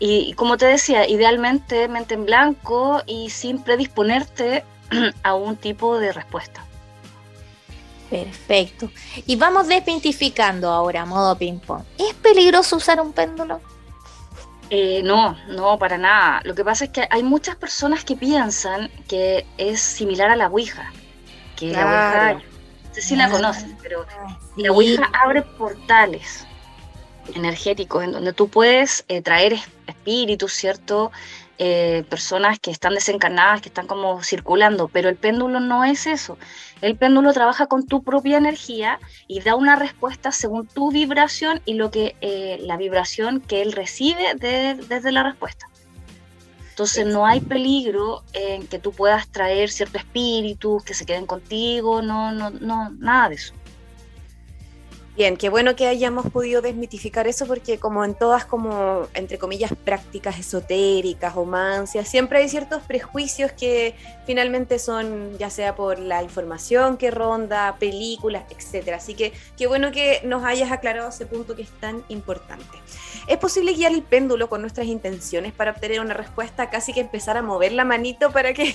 Y, 0.00 0.30
y 0.30 0.32
como 0.32 0.56
te 0.56 0.66
decía, 0.66 1.08
idealmente 1.08 1.86
mente 1.86 2.14
en 2.14 2.26
blanco 2.26 3.02
y 3.06 3.30
sin 3.30 3.62
predisponerte 3.62 4.64
a 5.22 5.34
un 5.34 5.56
tipo 5.56 5.98
de 5.98 6.12
respuesta. 6.12 6.64
Perfecto. 8.10 8.90
Y 9.26 9.36
vamos 9.36 9.68
desmitificando 9.68 10.70
ahora, 10.70 11.04
modo 11.04 11.36
ping-pong. 11.36 11.82
¿Es 11.98 12.14
peligroso 12.14 12.76
usar 12.76 13.00
un 13.00 13.12
péndulo? 13.12 13.60
Eh, 14.70 15.02
no, 15.04 15.36
no, 15.48 15.78
para 15.78 15.98
nada. 15.98 16.40
Lo 16.44 16.54
que 16.54 16.64
pasa 16.64 16.86
es 16.86 16.90
que 16.90 17.06
hay 17.10 17.22
muchas 17.22 17.56
personas 17.56 18.04
que 18.04 18.16
piensan 18.16 18.90
que 19.06 19.46
es 19.56 19.80
similar 19.80 20.30
a 20.30 20.36
la 20.36 20.48
Ouija. 20.48 20.92
Que 21.58 21.70
Claro. 21.72 21.90
la 21.90 22.32
Ouija, 22.34 22.44
no 22.88 22.94
sé 22.94 23.00
si 23.02 23.16
la 23.16 23.24
Ah. 23.26 23.30
conoces, 23.30 23.66
pero 23.82 24.04
Sí. 24.54 24.62
la 24.62 24.70
Ouija 24.72 25.10
abre 25.24 25.42
portales 25.42 26.46
energéticos 27.34 28.04
en 28.04 28.12
donde 28.12 28.32
tú 28.32 28.48
puedes 28.48 29.04
eh, 29.08 29.20
traer 29.22 29.54
es- 29.54 29.68
espíritus, 29.86 30.52
¿cierto? 30.52 31.10
Eh, 31.60 32.04
personas 32.08 32.60
que 32.60 32.70
están 32.70 32.94
desencarnadas, 32.94 33.60
que 33.60 33.68
están 33.68 33.88
como 33.88 34.22
circulando, 34.22 34.86
pero 34.86 35.08
el 35.08 35.16
péndulo 35.16 35.58
no 35.58 35.84
es 35.84 36.06
eso. 36.06 36.38
El 36.80 36.96
péndulo 36.96 37.32
trabaja 37.32 37.66
con 37.66 37.84
tu 37.86 38.04
propia 38.04 38.36
energía 38.38 39.00
y 39.26 39.40
da 39.40 39.56
una 39.56 39.74
respuesta 39.74 40.30
según 40.30 40.68
tu 40.68 40.92
vibración 40.92 41.60
y 41.64 41.74
lo 41.74 41.90
que 41.90 42.14
eh, 42.20 42.58
la 42.62 42.76
vibración 42.76 43.40
que 43.40 43.60
él 43.62 43.72
recibe 43.72 44.34
de- 44.36 44.76
desde 44.76 45.10
la 45.10 45.24
respuesta. 45.24 45.66
Entonces 46.78 47.06
no 47.06 47.26
hay 47.26 47.40
peligro 47.40 48.22
en 48.32 48.68
que 48.68 48.78
tú 48.78 48.92
puedas 48.92 49.26
traer 49.26 49.68
ciertos 49.68 50.02
espíritus 50.02 50.84
que 50.84 50.94
se 50.94 51.04
queden 51.04 51.26
contigo, 51.26 52.02
no, 52.02 52.30
no, 52.30 52.50
no, 52.50 52.90
nada 52.90 53.30
de 53.30 53.34
eso. 53.34 53.52
Bien, 55.18 55.36
qué 55.36 55.48
bueno 55.48 55.74
que 55.74 55.88
hayamos 55.88 56.30
podido 56.30 56.62
desmitificar 56.62 57.26
eso 57.26 57.44
porque 57.44 57.80
como 57.80 58.04
en 58.04 58.14
todas 58.14 58.44
como, 58.44 59.08
entre 59.14 59.36
comillas, 59.36 59.72
prácticas 59.84 60.38
esotéricas 60.38 61.36
o 61.36 61.44
mancias, 61.44 62.06
siempre 62.08 62.38
hay 62.38 62.48
ciertos 62.48 62.84
prejuicios 62.84 63.50
que 63.50 63.96
finalmente 64.26 64.78
son 64.78 65.36
ya 65.36 65.50
sea 65.50 65.74
por 65.74 65.98
la 65.98 66.22
información 66.22 66.96
que 66.96 67.10
ronda, 67.10 67.74
películas, 67.80 68.44
etcétera. 68.48 68.98
Así 68.98 69.14
que 69.14 69.32
qué 69.56 69.66
bueno 69.66 69.90
que 69.90 70.20
nos 70.22 70.44
hayas 70.44 70.70
aclarado 70.70 71.08
ese 71.08 71.26
punto 71.26 71.56
que 71.56 71.62
es 71.62 71.80
tan 71.80 72.04
importante. 72.10 72.78
¿Es 73.26 73.38
posible 73.38 73.72
guiar 73.72 73.90
el 73.90 74.04
péndulo 74.04 74.48
con 74.48 74.60
nuestras 74.60 74.86
intenciones 74.86 75.52
para 75.52 75.72
obtener 75.72 75.98
una 75.98 76.14
respuesta? 76.14 76.70
Casi 76.70 76.92
que 76.92 77.00
empezar 77.00 77.36
a 77.36 77.42
mover 77.42 77.72
la 77.72 77.84
manito 77.84 78.30
para 78.30 78.54
que, 78.54 78.72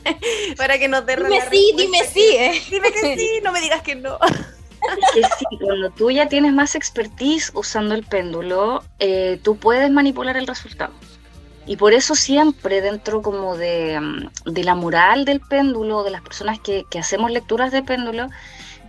para 0.56 0.78
que 0.78 0.88
nos 0.88 1.04
dé 1.04 1.16
Dime 1.16 1.38
la 1.38 1.50
sí, 1.50 1.74
dime 1.76 1.98
sí, 2.10 2.34
¿eh? 2.38 2.62
Dime 2.70 2.90
que 2.92 3.14
sí, 3.14 3.40
no 3.44 3.52
me 3.52 3.60
digas 3.60 3.82
que 3.82 3.94
no. 3.94 4.18
sí, 5.14 5.56
cuando 5.60 5.90
tú 5.90 6.10
ya 6.10 6.28
tienes 6.28 6.52
más 6.52 6.74
expertise 6.74 7.52
usando 7.54 7.94
el 7.94 8.04
péndulo, 8.04 8.82
eh, 8.98 9.40
tú 9.42 9.56
puedes 9.56 9.90
manipular 9.90 10.36
el 10.36 10.46
resultado. 10.46 10.92
Y 11.66 11.76
por 11.76 11.92
eso 11.92 12.14
siempre 12.14 12.80
dentro 12.80 13.22
como 13.22 13.56
de, 13.56 14.00
mm, 14.00 14.50
de 14.52 14.64
la 14.64 14.74
moral 14.74 15.24
del 15.24 15.40
péndulo, 15.40 16.02
de 16.02 16.10
las 16.10 16.22
personas 16.22 16.58
que, 16.58 16.84
que 16.90 16.98
hacemos 16.98 17.30
lecturas 17.30 17.70
de 17.70 17.82
péndulo, 17.82 18.28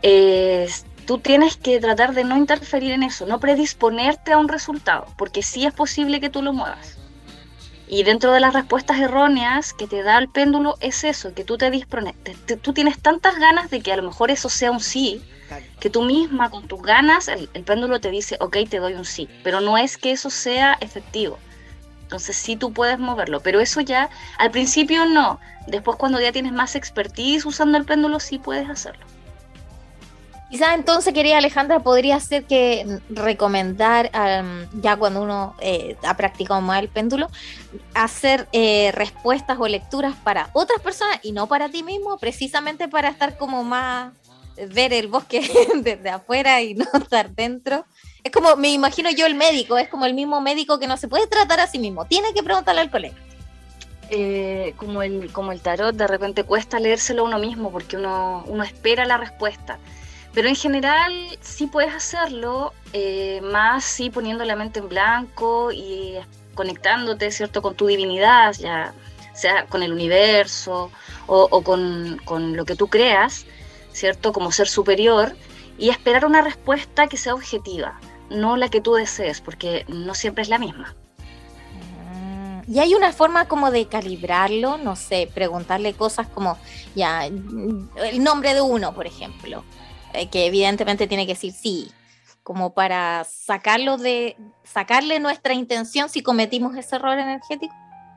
eh, 0.01 0.67
tú 1.05 1.19
tienes 1.19 1.57
que 1.57 1.79
tratar 1.79 2.13
de 2.13 2.23
no 2.23 2.37
interferir 2.37 2.91
en 2.91 3.03
eso, 3.03 3.25
no 3.25 3.39
predisponerte 3.39 4.33
a 4.33 4.37
un 4.37 4.47
resultado, 4.47 5.05
porque 5.17 5.43
sí 5.43 5.65
es 5.65 5.73
posible 5.73 6.19
que 6.19 6.29
tú 6.29 6.41
lo 6.41 6.53
muevas. 6.53 6.97
Y 7.87 8.03
dentro 8.03 8.31
de 8.31 8.39
las 8.39 8.53
respuestas 8.53 8.99
erróneas 8.99 9.73
que 9.73 9.87
te 9.87 10.01
da 10.01 10.17
el 10.17 10.29
péndulo 10.29 10.77
es 10.79 11.03
eso, 11.03 11.33
que 11.33 11.43
tú 11.43 11.57
te 11.57 11.69
dispones, 11.69 12.15
tú 12.61 12.73
tienes 12.73 12.99
tantas 12.99 13.37
ganas 13.37 13.69
de 13.69 13.81
que 13.81 13.93
a 13.93 13.97
lo 13.97 14.03
mejor 14.03 14.31
eso 14.31 14.49
sea 14.49 14.71
un 14.71 14.79
sí, 14.79 15.21
que 15.80 15.89
tú 15.89 16.04
misma 16.04 16.49
con 16.49 16.68
tus 16.68 16.82
ganas, 16.82 17.28
el, 17.28 17.49
el 17.54 17.64
péndulo 17.64 17.99
te 17.99 18.10
dice, 18.10 18.38
ok, 18.39 18.58
te 18.70 18.80
doy 18.80 18.93
un 18.93 19.06
sí, 19.06 19.30
pero 19.43 19.62
no 19.62 19.78
es 19.78 19.97
que 19.97 20.12
eso 20.12 20.30
sea 20.30 20.78
efectivo. 20.82 21.38
Entonces 22.04 22.36
sí 22.36 22.56
tú 22.56 22.74
puedes 22.74 22.99
moverlo, 22.99 23.39
pero 23.41 23.60
eso 23.60 23.82
ya 23.82 24.10
al 24.38 24.51
principio 24.51 25.06
no. 25.06 25.39
Después 25.68 25.97
cuando 25.97 26.20
ya 26.20 26.32
tienes 26.32 26.51
más 26.51 26.76
expertise 26.76 27.45
usando 27.45 27.78
el 27.78 27.86
péndulo 27.86 28.20
sí 28.20 28.38
puedes 28.38 28.70
hacerlo. 28.70 29.06
Quizás 30.54 30.76
entonces, 30.76 31.16
querida 31.16 31.39
Alejandra, 31.39 31.80
podría 31.80 32.20
ser 32.20 32.43
que 32.43 32.99
recomendar, 33.10 34.12
am, 34.14 34.68
ya 34.84 34.95
cuando 34.95 35.24
uno 35.24 35.56
eh, 35.60 35.97
ha 36.04 36.16
practicado 36.16 36.62
más 36.62 36.80
el 36.80 36.89
péndulo, 36.89 37.28
hacer 37.95 38.47
eh, 38.51 38.91
respuestas 38.93 39.58
o 39.60 39.68
lecturas 39.68 40.14
para 40.24 40.51
otras 40.54 40.80
personas 40.80 41.18
y 41.24 41.32
no 41.32 41.47
para 41.47 41.70
ti 41.70 41.82
mismo, 41.82 42.20
precisamente 42.20 42.88
para 42.88 43.10
estar 43.10 43.36
como 43.36 43.64
más, 43.64 44.14
ver 44.70 44.93
el 44.93 45.08
bosque 45.08 45.41
desde 45.76 46.10
afuera 46.10 46.62
y 46.62 46.76
no 46.76 46.86
estar 46.93 47.32
dentro. 47.32 47.86
Es 48.24 48.32
como, 48.32 48.56
me 48.56 48.70
imagino 48.70 49.10
yo 49.12 49.26
el 49.26 49.36
médico, 49.36 49.78
es 49.78 49.89
como 49.89 50.06
el 50.06 50.14
mismo 50.14 50.39
médico 50.41 50.80
que 50.80 50.88
no 50.88 50.97
se 50.97 51.08
puede 51.08 51.28
tratar 51.28 51.60
a 51.60 51.68
sí 51.68 51.78
mismo, 51.78 52.06
tiene 52.06 52.34
que 52.34 52.43
preguntarle 52.43 52.82
al 52.82 52.91
colega. 52.91 53.16
Eh, 54.10 54.74
como, 54.78 55.01
el, 55.01 55.32
como 55.32 55.51
el 55.51 55.62
tarot, 55.62 55.95
de 55.95 56.08
repente 56.08 56.43
cuesta 56.43 56.80
leérselo 56.80 57.24
a 57.24 57.26
uno 57.26 57.39
mismo 57.39 57.72
porque 57.72 57.97
uno, 57.97 58.43
uno 58.47 58.64
espera 58.64 59.06
la 59.06 59.18
respuesta. 59.18 59.80
Pero 60.34 60.47
en 60.47 60.56
general 60.56 61.14
sí 61.41 61.68
puedes 61.68 61.93
hacerlo, 61.93 62.74
eh, 62.91 63.41
más 63.43 63.84
sí 63.84 64.10
poniendo 64.10 64.43
la 64.45 64.56
mente 64.56 64.80
en 64.80 64.89
blanco 64.89 65.72
y 65.72 66.16
conectándote, 66.56 67.32
¿cierto?, 67.32 67.62
con 67.62 67.76
tu 67.76 67.88
divinidad, 67.88 68.54
ya 68.54 68.93
sea 69.34 69.66
con 69.66 69.84
el 69.84 69.91
universo 69.91 70.91
o, 71.28 71.47
o 71.49 71.64
con, 71.64 72.20
con 72.26 72.56
lo 72.56 72.66
que 72.66 72.76
tú 72.76 72.88
creas, 72.88 73.45
¿cierto?, 73.93 74.33
como 74.33 74.51
ser 74.51 74.67
superior, 74.67 75.35
y 75.77 75.89
esperar 75.89 76.25
una 76.25 76.41
respuesta 76.41 77.07
que 77.07 77.17
sea 77.17 77.33
objetiva, 77.33 77.99
no 78.29 78.57
la 78.57 78.69
que 78.69 78.81
tú 78.81 78.93
desees, 78.93 79.41
porque 79.41 79.85
no 79.87 80.13
siempre 80.13 80.43
es 80.43 80.49
la 80.49 80.59
misma. 80.59 80.95
Mm, 82.13 82.71
Y 82.71 82.79
hay 82.79 82.93
una 82.93 83.11
forma 83.11 83.47
como 83.47 83.71
de 83.71 83.87
calibrarlo, 83.87 84.77
no 84.77 84.95
sé, 84.95 85.29
preguntarle 85.33 85.93
cosas 85.93 86.27
como, 86.27 86.57
ya, 86.95 87.29
mm, 87.29 87.89
el 87.97 88.23
nombre 88.23 88.53
de 88.53 88.61
uno, 88.61 88.93
por 88.93 89.07
ejemplo, 89.07 89.63
eh, 90.13 90.29
que 90.29 90.45
evidentemente 90.45 91.07
tiene 91.07 91.25
que 91.25 91.33
decir 91.33 91.53
sí, 91.53 91.91
como 92.43 92.73
para 92.73 93.23
sacarlo 93.23 93.97
de, 93.97 94.37
sacarle 94.63 95.19
nuestra 95.19 95.53
intención 95.53 96.09
si 96.09 96.21
cometimos 96.21 96.75
ese 96.75 96.97
error 96.97 97.17
energético. 97.17 97.73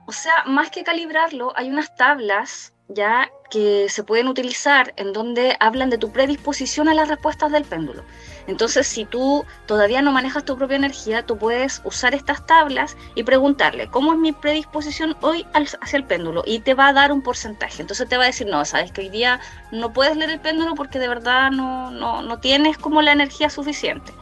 O 0.06 0.12
sea, 0.12 0.44
más 0.46 0.70
que 0.70 0.84
calibrarlo, 0.84 1.52
hay 1.56 1.68
unas 1.68 1.94
tablas 1.96 2.72
ya 2.88 3.30
que 3.50 3.88
se 3.88 4.02
pueden 4.02 4.28
utilizar 4.28 4.92
en 4.96 5.12
donde 5.12 5.56
hablan 5.60 5.90
de 5.90 5.98
tu 5.98 6.12
predisposición 6.12 6.88
a 6.88 6.94
las 6.94 7.08
respuestas 7.08 7.52
del 7.52 7.64
péndulo. 7.64 8.04
Entonces, 8.46 8.86
si 8.86 9.04
tú 9.04 9.44
todavía 9.66 10.02
no 10.02 10.12
manejas 10.12 10.44
tu 10.44 10.56
propia 10.56 10.76
energía, 10.76 11.24
tú 11.24 11.36
puedes 11.36 11.80
usar 11.84 12.14
estas 12.14 12.46
tablas 12.46 12.96
y 13.14 13.24
preguntarle, 13.24 13.88
¿cómo 13.88 14.12
es 14.12 14.18
mi 14.18 14.32
predisposición 14.32 15.16
hoy 15.20 15.46
hacia 15.52 15.96
el 15.96 16.04
péndulo? 16.04 16.42
Y 16.46 16.60
te 16.60 16.74
va 16.74 16.88
a 16.88 16.92
dar 16.92 17.12
un 17.12 17.22
porcentaje. 17.22 17.82
Entonces 17.82 18.08
te 18.08 18.16
va 18.16 18.24
a 18.24 18.26
decir, 18.26 18.46
no, 18.46 18.64
sabes 18.64 18.92
que 18.92 19.02
hoy 19.02 19.08
día 19.08 19.40
no 19.72 19.92
puedes 19.92 20.16
leer 20.16 20.30
el 20.30 20.40
péndulo 20.40 20.74
porque 20.74 20.98
de 20.98 21.08
verdad 21.08 21.50
no, 21.50 21.90
no, 21.90 22.22
no 22.22 22.38
tienes 22.38 22.78
como 22.78 23.02
la 23.02 23.12
energía 23.12 23.50
suficiente. 23.50 24.12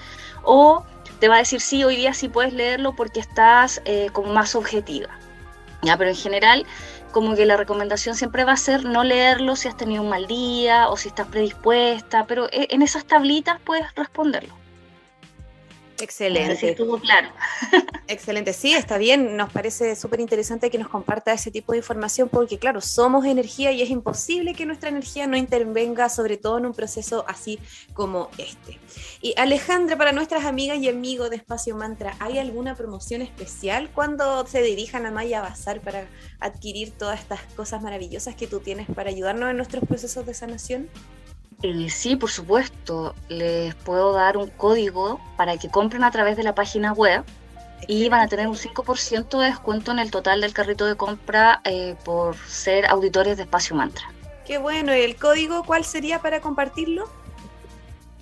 O 0.42 0.84
te 1.18 1.28
va 1.28 1.36
a 1.36 1.38
decir, 1.38 1.60
sí, 1.60 1.84
hoy 1.84 1.96
día 1.96 2.14
sí 2.14 2.28
puedes 2.28 2.52
leerlo 2.52 2.94
porque 2.94 3.20
estás 3.20 3.82
eh, 3.84 4.08
como 4.12 4.32
más 4.32 4.54
objetiva. 4.54 5.08
Ya, 5.84 5.98
pero 5.98 6.10
en 6.10 6.16
general, 6.16 6.66
como 7.14 7.36
que 7.36 7.46
la 7.46 7.56
recomendación 7.56 8.16
siempre 8.16 8.44
va 8.44 8.52
a 8.52 8.56
ser 8.56 8.84
no 8.84 9.04
leerlo 9.04 9.56
si 9.56 9.68
has 9.68 9.76
tenido 9.76 10.02
un 10.02 10.08
mal 10.10 10.26
día 10.26 10.88
o 10.88 10.96
si 10.96 11.08
estás 11.08 11.28
predispuesta, 11.28 12.26
pero 12.26 12.48
e- 12.50 12.66
en 12.70 12.82
esas 12.82 13.06
tablitas 13.06 13.60
puedes 13.64 13.94
responderlo. 13.94 14.63
Excelente. 16.04 16.70
estuvo 16.70 16.98
claro. 16.98 17.28
Excelente, 18.06 18.52
sí, 18.52 18.74
está 18.74 18.98
bien. 18.98 19.36
Nos 19.36 19.50
parece 19.50 19.96
súper 19.96 20.20
interesante 20.20 20.70
que 20.70 20.78
nos 20.78 20.88
comparta 20.88 21.32
ese 21.32 21.50
tipo 21.50 21.72
de 21.72 21.78
información 21.78 22.28
porque, 22.28 22.58
claro, 22.58 22.80
somos 22.80 23.24
energía 23.24 23.72
y 23.72 23.80
es 23.82 23.90
imposible 23.90 24.54
que 24.54 24.66
nuestra 24.66 24.90
energía 24.90 25.26
no 25.26 25.36
intervenga, 25.36 26.08
sobre 26.08 26.36
todo 26.36 26.58
en 26.58 26.66
un 26.66 26.74
proceso 26.74 27.24
así 27.26 27.58
como 27.94 28.28
este. 28.36 28.78
Y 29.22 29.34
Alejandra, 29.38 29.96
para 29.96 30.12
nuestras 30.12 30.44
amigas 30.44 30.78
y 30.78 30.88
amigos 30.88 31.30
de 31.30 31.36
Espacio 31.36 31.74
Mantra, 31.74 32.14
¿hay 32.20 32.38
alguna 32.38 32.74
promoción 32.74 33.22
especial 33.22 33.90
cuando 33.94 34.46
se 34.46 34.62
dirijan 34.62 35.06
a 35.06 35.10
Maya 35.10 35.40
Bazar 35.40 35.80
para 35.80 36.06
adquirir 36.40 36.92
todas 36.92 37.20
estas 37.20 37.40
cosas 37.56 37.82
maravillosas 37.82 38.34
que 38.34 38.46
tú 38.46 38.60
tienes 38.60 38.86
para 38.94 39.10
ayudarnos 39.10 39.50
en 39.50 39.56
nuestros 39.56 39.84
procesos 39.84 40.26
de 40.26 40.34
sanación? 40.34 40.90
Eh, 41.64 41.88
sí, 41.88 42.14
por 42.14 42.30
supuesto. 42.30 43.14
Les 43.30 43.74
puedo 43.74 44.12
dar 44.12 44.36
un 44.36 44.50
código 44.50 45.18
para 45.38 45.56
que 45.56 45.70
compren 45.70 46.04
a 46.04 46.10
través 46.10 46.36
de 46.36 46.42
la 46.42 46.54
página 46.54 46.92
web 46.92 47.24
y 47.88 48.10
van 48.10 48.20
a 48.20 48.28
tener 48.28 48.48
un 48.48 48.56
5% 48.56 49.38
de 49.38 49.46
descuento 49.46 49.90
en 49.90 49.98
el 49.98 50.10
total 50.10 50.42
del 50.42 50.52
carrito 50.52 50.84
de 50.84 50.94
compra 50.94 51.62
eh, 51.64 51.96
por 52.04 52.36
ser 52.36 52.84
auditores 52.84 53.38
de 53.38 53.44
Espacio 53.44 53.74
Mantra. 53.74 54.04
Qué 54.46 54.58
bueno, 54.58 54.94
¿y 54.94 55.00
el 55.00 55.16
código 55.16 55.64
cuál 55.64 55.86
sería 55.86 56.18
para 56.18 56.42
compartirlo? 56.42 57.08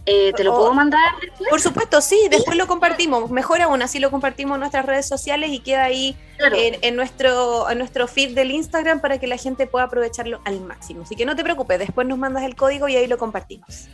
Eh, 0.05 0.32
¿Te 0.36 0.42
lo 0.42 0.53
Oh. 0.55 0.59
puedo 0.59 0.74
mandar 0.74 1.00
después? 1.20 1.48
Por 1.48 1.61
supuesto, 1.61 2.00
sí, 2.00 2.18
después 2.28 2.57
lo 2.57 2.66
compartimos. 2.66 3.30
Mejor 3.30 3.62
aún, 3.62 3.82
así 3.82 4.00
lo 4.00 4.11
compartimos 4.11 4.57
en 4.57 4.61
nuestras 4.61 4.84
redes 4.84 5.07
sociales 5.07 5.50
y 5.53 5.61
queda 5.61 5.84
ahí 5.84 6.16
Claro. 6.38 6.57
en, 6.57 6.76
en 6.82 6.96
nuestro, 6.96 7.70
en 7.70 7.78
nuestro 7.78 8.09
feed 8.09 8.34
del 8.34 8.50
Instagram 8.50 9.00
para 9.00 9.18
que 9.18 9.28
la 9.28 9.36
gente 9.36 9.66
pueda 9.68 9.84
aprovecharlo 9.84 10.40
al 10.44 10.61
máximo. 10.61 11.03
Así 11.03 11.14
que 11.14 11.24
no 11.24 11.36
te 11.36 11.44
preocupes, 11.44 11.78
después 11.78 12.07
nos 12.09 12.18
mandas 12.18 12.42
el 12.42 12.57
código 12.57 12.88
y 12.88 12.96
ahí 12.96 13.07
lo 13.07 13.16
compartimos. 13.16 13.86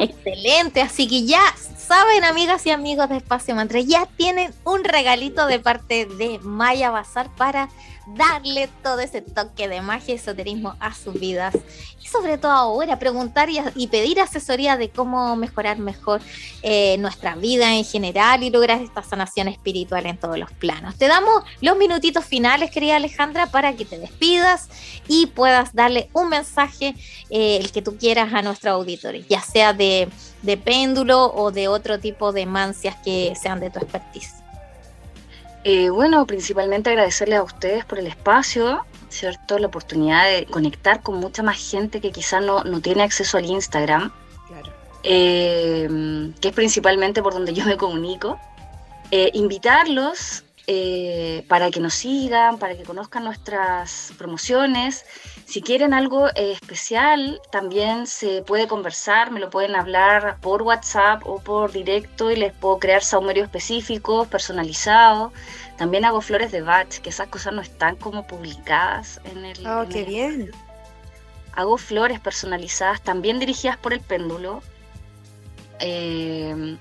Excelente, 0.00 0.82
así 0.82 1.08
que 1.08 1.24
ya 1.24 1.40
saben, 1.78 2.24
amigas 2.24 2.66
y 2.66 2.70
amigos 2.70 3.08
de 3.08 3.16
Espacio 3.16 3.54
Mantra, 3.54 3.80
ya 3.80 4.06
tienen 4.16 4.52
un 4.64 4.84
regalito 4.84 5.46
de 5.46 5.58
parte 5.60 6.06
de 6.06 6.38
Maya 6.42 6.90
Bazar 6.90 7.28
para 7.36 7.68
darle 8.16 8.68
todo 8.82 9.00
ese 9.00 9.22
toque 9.22 9.68
de 9.68 9.80
magia 9.80 10.14
y 10.14 10.16
esoterismo 10.16 10.76
a 10.80 10.94
sus 10.94 11.14
vidas. 11.18 11.56
Y 12.02 12.06
sobre 12.06 12.38
todo 12.38 12.52
ahora, 12.52 12.98
preguntar 12.98 13.48
y, 13.50 13.86
pedir 13.88 14.20
asesoría 14.20 14.76
de 14.76 14.88
cómo 14.90 15.36
mejorar 15.36 15.78
mejor 15.78 16.20
eh, 16.62 16.96
nuestra 16.98 17.34
vida 17.34 17.74
en 17.74 17.84
general 17.84 18.42
y 18.42 18.50
lograr 18.50 18.80
esta 18.80 19.02
sanación 19.02 19.48
espiritual 19.48 20.06
en 20.06 20.16
todos 20.18 20.38
los 20.38 20.50
planos. 20.52 20.96
Te 20.96 21.08
damos 21.08 21.42
los 21.60 21.76
minutitos 21.76 22.24
finales, 22.24 22.70
querida 22.70 22.96
Alejandra, 22.96 23.46
para 23.46 23.74
que 23.74 23.84
te 23.84 23.98
despidas 23.98 24.68
y 25.08 25.26
puedas 25.26 25.74
darle 25.74 26.08
un 26.12 26.28
mensaje, 26.28 26.94
eh, 27.30 27.58
el 27.60 27.70
que 27.72 27.82
tú 27.82 27.96
quieras 27.96 28.32
a 28.32 28.42
nuestros 28.42 28.72
auditores, 28.74 29.26
ya 29.28 29.42
sea 29.42 29.72
de, 29.72 30.08
de 30.42 30.56
péndulo 30.56 31.32
o 31.34 31.50
de 31.50 31.68
otro 31.68 31.98
tipo 31.98 32.32
de 32.32 32.46
mancias 32.46 32.96
que 33.04 33.34
sean 33.40 33.60
de 33.60 33.70
tu 33.70 33.78
expertise. 33.78 34.39
Eh, 35.64 35.90
bueno, 35.90 36.26
principalmente 36.26 36.90
agradecerles 36.90 37.38
a 37.38 37.42
ustedes 37.42 37.84
por 37.84 37.98
el 37.98 38.06
espacio, 38.06 38.84
¿cierto? 39.10 39.58
La 39.58 39.66
oportunidad 39.66 40.24
de 40.26 40.46
conectar 40.46 41.02
con 41.02 41.16
mucha 41.16 41.42
más 41.42 41.58
gente 41.58 42.00
que 42.00 42.12
quizás 42.12 42.42
no, 42.42 42.64
no 42.64 42.80
tiene 42.80 43.02
acceso 43.02 43.36
al 43.36 43.44
Instagram, 43.44 44.10
Claro. 44.48 44.72
eh, 45.02 46.32
que 46.40 46.48
es 46.48 46.54
principalmente 46.54 47.22
por 47.22 47.34
donde 47.34 47.52
yo 47.52 47.64
me 47.66 47.76
comunico. 47.76 48.38
Eh, 49.10 49.30
invitarlos 49.34 50.44
para 51.48 51.68
que 51.72 51.80
nos 51.80 51.94
sigan, 51.94 52.58
para 52.58 52.76
que 52.76 52.84
conozcan 52.84 53.24
nuestras 53.24 54.12
promociones. 54.16 55.04
Si 55.50 55.62
quieren 55.62 55.94
algo 55.94 56.28
eh, 56.28 56.52
especial, 56.52 57.40
también 57.50 58.06
se 58.06 58.42
puede 58.42 58.68
conversar, 58.68 59.32
me 59.32 59.40
lo 59.40 59.50
pueden 59.50 59.74
hablar 59.74 60.38
por 60.40 60.62
WhatsApp 60.62 61.22
o 61.26 61.40
por 61.40 61.72
directo 61.72 62.30
y 62.30 62.36
les 62.36 62.52
puedo 62.52 62.78
crear 62.78 63.02
saumerios 63.02 63.46
específicos, 63.46 64.28
personalizados. 64.28 65.32
También 65.76 66.04
hago 66.04 66.20
flores 66.20 66.52
de 66.52 66.62
batch, 66.62 66.98
que 66.98 67.10
esas 67.10 67.26
cosas 67.26 67.52
no 67.52 67.62
están 67.62 67.96
como 67.96 68.28
publicadas 68.28 69.20
en 69.24 69.44
el... 69.44 69.66
Oh, 69.66 69.82
en 69.82 69.88
qué 69.88 70.00
el- 70.02 70.06
bien. 70.06 70.50
Hago 71.54 71.76
flores 71.78 72.20
personalizadas, 72.20 73.02
también 73.02 73.40
dirigidas 73.40 73.76
por 73.76 73.92
el 73.92 73.98
péndulo. 74.00 74.62
Eh, 75.80 76.76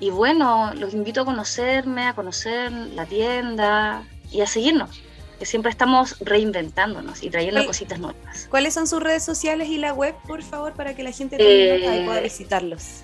y 0.00 0.08
bueno, 0.08 0.72
los 0.72 0.94
invito 0.94 1.20
a 1.20 1.24
conocerme, 1.26 2.06
a 2.08 2.14
conocer 2.14 2.72
la 2.72 3.04
tienda 3.04 4.04
y 4.32 4.40
a 4.40 4.46
seguirnos, 4.46 5.02
que 5.38 5.46
siempre 5.46 5.70
estamos 5.70 6.16
reinventándonos 6.20 7.22
y 7.22 7.30
trayendo 7.30 7.64
cositas 7.66 7.98
nuevas. 7.98 8.46
¿Cuáles 8.50 8.74
son 8.74 8.86
sus 8.86 9.02
redes 9.02 9.24
sociales 9.24 9.68
y 9.68 9.78
la 9.78 9.92
web, 9.92 10.14
por 10.26 10.42
favor, 10.42 10.72
para 10.74 10.94
que 10.94 11.02
la 11.02 11.12
gente 11.12 11.36
Eh, 11.38 12.02
pueda 12.06 12.20
visitarlos? 12.20 13.02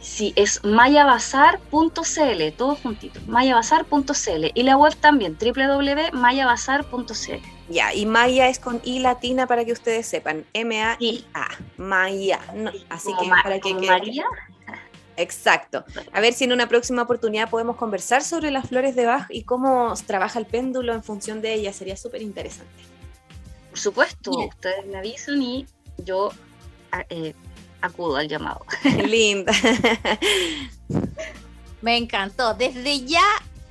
Sí, 0.00 0.32
es 0.34 0.64
mayabazar.cl, 0.64 2.52
todo 2.56 2.74
juntito, 2.76 3.20
mayabazar.cl 3.26 4.50
y 4.54 4.62
la 4.64 4.76
web 4.76 4.94
también, 4.96 5.36
www.mayabazar.cl. 5.40 7.42
Ya, 7.68 7.94
y 7.94 8.04
Maya 8.06 8.48
es 8.48 8.58
con 8.58 8.80
I 8.84 8.98
latina 8.98 9.46
para 9.46 9.64
que 9.64 9.72
ustedes 9.72 10.06
sepan. 10.06 10.44
M-A-I-A. 10.52 11.48
Maya. 11.76 12.40
No, 12.54 12.70
así 12.90 13.06
Como 13.12 13.20
que 13.20 13.28
Ma- 13.28 13.42
para 13.42 13.60
que 13.60 13.76
quede- 13.76 13.86
María, 13.86 14.24
Exacto. 15.16 15.84
A 16.12 16.20
ver 16.20 16.32
si 16.32 16.44
en 16.44 16.52
una 16.52 16.68
próxima 16.68 17.02
oportunidad 17.02 17.50
podemos 17.50 17.76
conversar 17.76 18.22
sobre 18.24 18.50
las 18.50 18.68
flores 18.68 18.96
de 18.96 19.04
Bach 19.06 19.26
y 19.30 19.42
cómo 19.44 19.92
trabaja 20.06 20.38
el 20.38 20.46
péndulo 20.46 20.92
en 20.94 21.02
función 21.02 21.42
de 21.42 21.52
ellas. 21.54 21.76
Sería 21.76 21.96
súper 21.96 22.22
interesante. 22.22 22.72
por 23.70 23.78
supuesto, 23.78 24.30
Bien. 24.30 24.48
ustedes 24.48 24.86
me 24.86 24.98
avisan 24.98 25.40
y 25.42 25.66
yo 25.98 26.30
a- 26.90 27.04
eh, 27.08 27.34
acudo 27.80 28.16
al 28.16 28.28
llamado. 28.28 28.64
Linda. 29.06 29.52
Me 31.80 31.96
encantó. 31.96 32.54
Desde 32.54 33.00
ya 33.04 33.22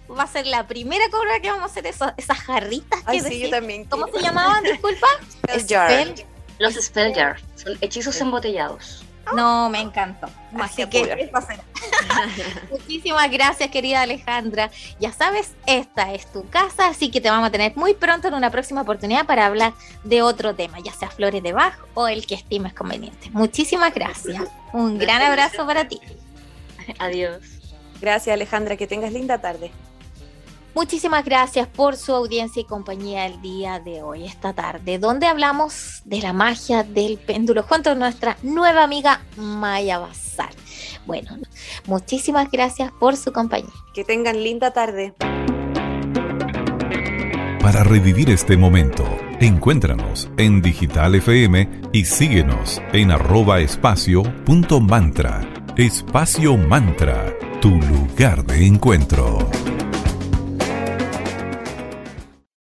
va 0.10 0.24
a 0.24 0.28
ser 0.28 0.46
la 0.48 0.68
primera 0.68 1.06
cobra 1.10 1.40
que 1.40 1.50
vamos 1.50 1.64
a 1.64 1.72
hacer 1.72 1.88
eso- 1.88 2.12
esas 2.18 2.38
jarritas 2.40 3.00
que 3.04 3.12
Ay, 3.12 3.20
sí, 3.22 3.40
yo 3.40 3.50
también. 3.50 3.86
¿Cómo 3.86 4.06
quiero. 4.06 4.20
se 4.20 4.26
llamaban? 4.26 4.64
Disculpa. 4.64 5.08
Spell 5.30 5.66
jar. 5.68 5.90
Spell- 5.92 6.26
Los 6.60 6.74
spell 6.76 7.14
jar 7.16 7.40
son 7.56 7.78
hechizos 7.82 8.20
embotellados. 8.22 9.04
No, 9.36 9.70
me 9.70 9.80
encantó. 9.80 10.28
Magia 10.52 10.86
Así 10.86 10.90
que 10.90 11.00
pura. 11.02 11.14
eso 11.16 11.42
será. 11.42 11.64
Muchísimas 12.72 13.32
gracias, 13.32 13.70
querida 13.70 14.02
Alejandra. 14.02 14.72
Ya 15.00 15.14
sabes, 15.14 15.54
esta 15.66 16.14
es 16.14 16.32
tu 16.32 16.48
casa, 16.50 16.88
así 16.88 17.10
que 17.12 17.22
te 17.22 17.30
vamos 17.30 17.48
a 17.48 17.52
tener 17.52 17.76
muy 17.76 17.94
pronto 17.94 18.28
en 18.28 18.34
una 18.34 18.50
próxima 18.50 18.82
oportunidad 18.82 19.26
para 19.26 19.46
hablar 19.46 19.74
de 20.04 20.22
otro 20.22 20.56
tema, 20.56 20.80
ya 20.80 20.92
sea 20.94 21.10
flores 21.10 21.44
de 21.44 21.54
Bach 21.54 21.76
o 21.94 22.08
el 22.08 22.26
que 22.26 22.36
estimes 22.36 22.74
conveniente. 22.74 23.30
Muchísimas 23.32 23.94
gracias. 23.94 24.44
Un 24.74 24.98
gran 24.98 25.22
abrazo 25.22 25.66
para 25.66 25.88
ti. 25.88 26.00
Adiós. 27.00 27.40
Gracias, 28.02 28.34
Alejandra. 28.34 28.76
Que 28.76 28.88
tengas 28.88 29.14
linda 29.14 29.40
tarde. 29.40 29.72
Muchísimas 30.74 31.26
gracias 31.26 31.68
por 31.68 31.98
su 31.98 32.14
audiencia 32.14 32.62
y 32.62 32.66
compañía 32.66 33.26
el 33.26 33.42
día 33.42 33.80
de 33.80 34.02
hoy, 34.02 34.26
esta 34.26 34.54
tarde, 34.54 35.00
donde 35.00 35.28
hablamos 35.28 36.02
de 36.06 36.22
la 36.22 36.34
magia 36.34 36.84
del 36.84 37.18
péndulo 37.18 37.64
junto 37.64 37.92
a 37.92 37.96
nuestra 37.96 38.38
nueva 38.42 38.84
amiga 38.84 39.22
Maya 39.36 40.00
Bazar. 40.00 40.52
Bueno, 41.06 41.38
muchísimas 41.88 42.50
gracias 42.50 42.92
por 43.00 43.18
su 43.18 43.34
compañía. 43.34 43.74
Que 43.94 44.04
tengan 44.04 44.42
linda 44.42 44.72
tarde. 44.72 45.14
Para 47.60 47.84
revivir 47.84 48.30
este 48.30 48.58
momento, 48.58 49.04
encuéntranos 49.40 50.30
en 50.38 50.62
Digital 50.62 51.16
FM 51.16 51.70
y 51.94 52.06
síguenos 52.06 52.82
en 52.92 53.12
arroba 53.12 53.60
espacio 53.60 54.24
punto 54.46 54.80
mantra. 54.80 55.48
Espacio 55.78 56.58
Mantra, 56.58 57.34
tu 57.62 57.70
lugar 57.70 58.46
de 58.46 58.66
encuentro. 58.66 59.50